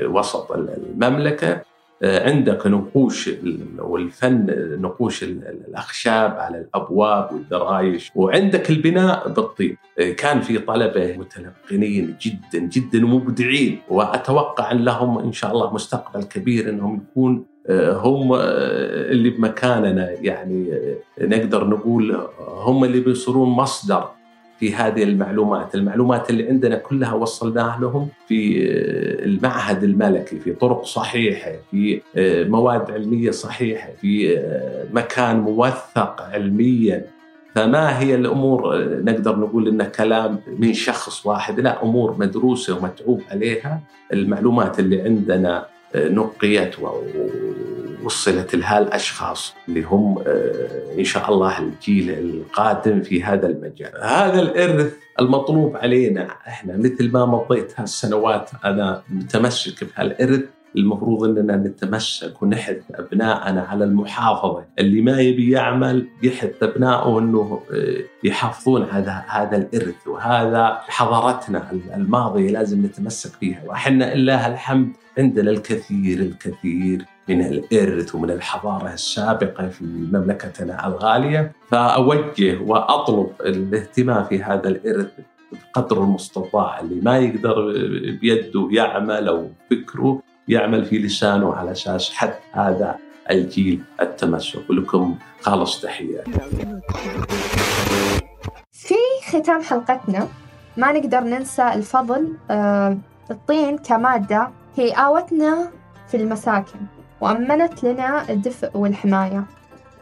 وسط 0.02 0.52
المملكة 0.52 1.62
عندك 2.02 2.66
نقوش 2.66 3.30
والفن 3.78 4.46
نقوش 4.80 5.22
الأخشاب 5.22 6.30
على 6.30 6.58
الأبواب 6.60 7.32
والدرايش 7.32 8.10
وعندك 8.14 8.70
البناء 8.70 9.28
بالطين. 9.28 9.76
كان 10.16 10.40
في 10.40 10.58
طلبة 10.58 11.16
متلقنين 11.16 12.16
جدا 12.22 12.58
جدا 12.58 13.04
ومبدعين. 13.04 13.78
وأتوقع 13.88 14.70
أن 14.72 14.84
لهم 14.84 15.18
إن 15.18 15.32
شاء 15.32 15.52
الله 15.52 15.74
مستقبل 15.74 16.22
كبير 16.24 16.68
إنهم 16.68 17.06
يكون 17.10 17.44
هم 17.70 18.34
اللي 18.34 19.30
بمكاننا. 19.30 20.10
يعني 20.10 20.72
نقدر 21.20 21.66
نقول 21.66 22.28
هم 22.48 22.84
اللي 22.84 23.00
بيصيرون 23.00 23.48
مصدر 23.48 24.08
في 24.60 24.74
هذه 24.74 25.02
المعلومات. 25.02 25.74
المعلومات 25.74 26.30
اللي 26.30 26.48
عندنا 26.48 26.76
كلها 26.76 27.14
وصلناها 27.14 27.80
لهم 27.80 28.08
في 28.28 28.62
آه، 28.62 29.24
المعهد 29.24 29.84
الملكي 29.84 30.38
في 30.38 30.52
طرق 30.52 30.84
صحيحة 30.84 31.52
في 31.70 32.00
آه، 32.16 32.44
مواد 32.44 32.90
علمية 32.90 33.30
صحيحة 33.30 33.88
في 34.00 34.38
آه، 34.38 34.84
مكان 34.92 35.40
موثق 35.40 36.22
علميا. 36.22 37.04
فما 37.54 37.98
هي 37.98 38.14
الأمور 38.14 38.84
نقدر 39.02 39.36
نقول 39.38 39.68
انه 39.68 39.84
كلام 39.84 40.38
من 40.58 40.72
شخص 40.72 41.26
واحد 41.26 41.60
لا 41.60 41.82
أمور 41.82 42.16
مدروسة 42.18 42.76
ومتعوب 42.76 43.22
عليها. 43.30 43.80
المعلومات 44.12 44.78
اللي 44.78 45.02
عندنا 45.02 45.66
نقيت 45.96 46.78
وصلت 48.06 48.54
لها 48.54 48.78
الأشخاص 48.78 49.54
اللي 49.68 49.82
هم 49.82 50.18
آه، 50.26 50.98
إن 50.98 51.04
شاء 51.04 51.32
الله 51.32 51.58
الجيل 51.58 52.10
القادم 52.10 53.02
في 53.02 53.24
هذا 53.24 53.46
المجال. 53.46 53.92
هذا 54.02 54.40
الإرث 54.40 54.92
المطلوب 55.20 55.76
علينا 55.76 56.28
إحنا 56.48 56.76
مثل 56.76 57.12
ما 57.12 57.26
مضيت 57.26 57.80
هالسنوات 57.80 58.50
أنا 58.64 59.02
متمسك 59.10 59.84
بهالإرث. 59.84 60.44
المفروض 60.76 61.24
إننا 61.24 61.56
نتمسك 61.56 62.42
ونحث 62.42 62.76
ابنائنا 62.94 63.62
على 63.62 63.84
المحافظة، 63.84 64.64
اللي 64.78 65.00
ما 65.00 65.20
يبي 65.20 65.50
يعمل 65.50 66.06
يحث 66.22 66.62
أبنائه 66.62 67.18
إنه 67.18 67.60
آه، 67.72 67.98
يحافظون 68.24 68.82
على 68.82 69.24
هذا 69.28 69.56
الإرث. 69.56 70.06
وهذا 70.06 70.80
حضارتنا 70.88 71.70
الماضية 71.94 72.50
لازم 72.50 72.84
نتمسك 72.84 73.30
فيها، 73.30 73.62
وإحنا 73.66 74.14
لله 74.14 74.46
الحمد 74.46 74.92
عندنا 75.18 75.50
الكثير 75.50 76.18
الكثير 76.18 77.15
من 77.28 77.40
الإرث 77.40 78.14
ومن 78.14 78.30
الحضارة 78.30 78.92
السابقة 78.92 79.68
في 79.68 79.84
مملكتنا 79.84 80.86
الغالية. 80.86 81.52
فأوجه 81.70 82.58
وأطلب 82.62 83.30
الاهتمام 83.40 84.24
في 84.24 84.42
هذا 84.42 84.68
الإرث 84.68 85.10
بقدر 85.52 85.98
المستطاع. 86.02 86.80
اللي 86.80 87.00
ما 87.00 87.18
يقدر 87.18 87.72
بيده 88.20 88.68
يعمل 88.70 89.28
أو 89.28 89.48
فكره 89.70 90.22
يعمل 90.48 90.84
في 90.84 90.98
لسانه 90.98 91.54
على 91.54 91.72
أساس 91.72 92.14
حد 92.14 92.34
هذا 92.52 92.96
الجيل 93.30 93.82
التمسك. 94.00 94.70
ولكم 94.70 95.16
خالص 95.40 95.80
تحية. 95.80 96.24
في 98.72 98.94
ختام 99.28 99.62
حلقتنا 99.62 100.28
ما 100.76 100.92
نقدر 100.92 101.20
ننسى 101.20 101.72
الفضل 101.74 102.32
آه 102.50 102.98
الطين 103.30 103.78
كمادة 103.78 104.50
هي 104.76 104.90
آوتنا 104.92 105.70
في 106.08 106.16
المساكن. 106.16 106.78
وأمنت 107.20 107.84
لنا 107.84 108.30
الدفء 108.30 108.70
والحماية. 108.74 109.44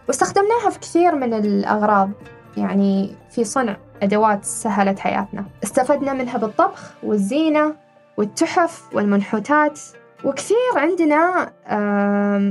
واستخدمناها 0.09 0.71
في 0.71 0.79
كثير 0.79 1.15
من 1.15 1.35
الأغراض 1.35 2.11
يعني 2.57 3.15
في 3.31 3.45
صنع 3.45 3.77
أدوات 4.03 4.45
سهلت 4.45 4.99
حياتنا. 4.99 5.45
استفدنا 5.65 6.13
منها 6.13 6.39
بالطبخ 6.39 6.93
والزينة 7.03 7.75
والتحف 8.17 8.83
والمنحوتات. 8.93 9.81
وكثير 10.25 10.57
عندنا 10.77 11.53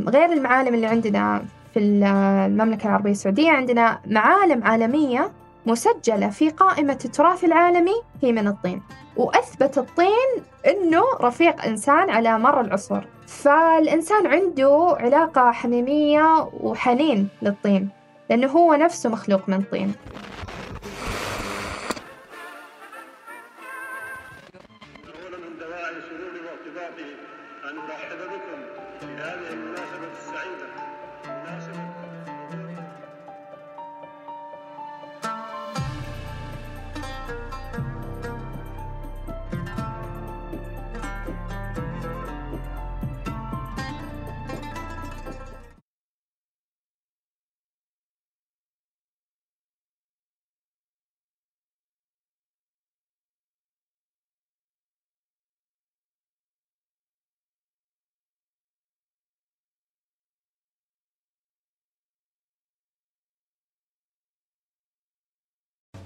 غير 0.10 0.34
المعالم 0.34 0.74
اللي 0.74 0.88
عندنا 0.88 1.46
في 1.74 1.80
المملكة 1.80 2.88
العربية 2.88 3.12
السعودية 3.12 3.52
عندنا 3.52 4.00
معالم 4.08 4.64
عالمية 4.64 5.32
مسجلة 5.66 6.30
في 6.30 6.50
قائمة 6.50 7.00
التراث 7.06 7.44
العالمي 7.44 7.96
هي 8.22 8.32
من 8.32 8.48
الطين. 8.48 8.82
وأثبت 9.18 9.78
الطين 9.78 10.44
أنه 10.68 11.04
رفيق 11.22 11.66
إنسان 11.66 12.10
على 12.10 12.40
مر 12.40 12.62
العصور. 12.62 13.06
فالإنسان 13.42 14.28
عنده 14.28 14.98
علاقة 15.00 15.52
حميمية 15.52 16.50
وحنين 16.60 17.28
للطين 17.42 17.90
لأنه 18.30 18.48
هو 18.48 18.74
نفسه 18.74 19.10
مخلوق 19.10 19.50
من 19.50 19.62
طين. 19.72 19.94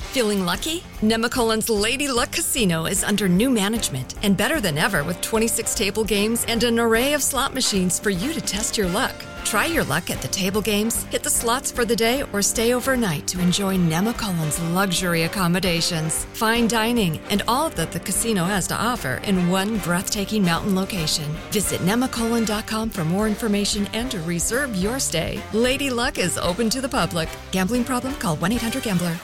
Feeling 0.07 0.45
lucky? 0.45 0.83
Nemacolin's 1.01 1.69
Lady 1.69 2.07
Luck 2.07 2.31
Casino 2.31 2.85
is 2.85 3.03
under 3.03 3.27
new 3.27 3.49
management 3.49 4.15
and 4.23 4.37
better 4.37 4.61
than 4.61 4.77
ever 4.77 5.03
with 5.03 5.21
26 5.21 5.75
table 5.75 6.05
games 6.05 6.45
and 6.47 6.63
an 6.63 6.79
array 6.79 7.13
of 7.13 7.21
slot 7.21 7.53
machines 7.53 7.99
for 7.99 8.09
you 8.09 8.33
to 8.33 8.39
test 8.41 8.77
your 8.77 8.87
luck. 8.87 9.13
Try 9.43 9.65
your 9.65 9.83
luck 9.83 10.09
at 10.09 10.21
the 10.21 10.27
table 10.29 10.61
games, 10.61 11.03
hit 11.11 11.23
the 11.23 11.29
slots 11.29 11.71
for 11.71 11.83
the 11.85 11.95
day, 11.95 12.23
or 12.31 12.41
stay 12.41 12.73
overnight 12.73 13.27
to 13.27 13.39
enjoy 13.39 13.77
Nemacolin's 13.77 14.59
luxury 14.71 15.23
accommodations, 15.23 16.25
fine 16.33 16.67
dining, 16.67 17.19
and 17.29 17.43
all 17.47 17.69
that 17.71 17.91
the 17.91 17.99
casino 17.99 18.45
has 18.45 18.65
to 18.67 18.75
offer 18.75 19.21
in 19.25 19.49
one 19.49 19.77
breathtaking 19.79 20.43
mountain 20.43 20.73
location. 20.73 21.29
Visit 21.51 21.81
nemacolin.com 21.81 22.89
for 22.89 23.03
more 23.03 23.27
information 23.27 23.87
and 23.93 24.09
to 24.11 24.19
reserve 24.21 24.73
your 24.75 24.99
stay. 24.99 25.41
Lady 25.53 25.89
Luck 25.89 26.17
is 26.17 26.37
open 26.37 26.69
to 26.69 26.81
the 26.81 26.89
public. 26.89 27.29
Gambling 27.51 27.83
problem? 27.83 28.15
Call 28.15 28.37
1 28.37 28.53
800 28.53 28.83
Gambler. 28.83 29.17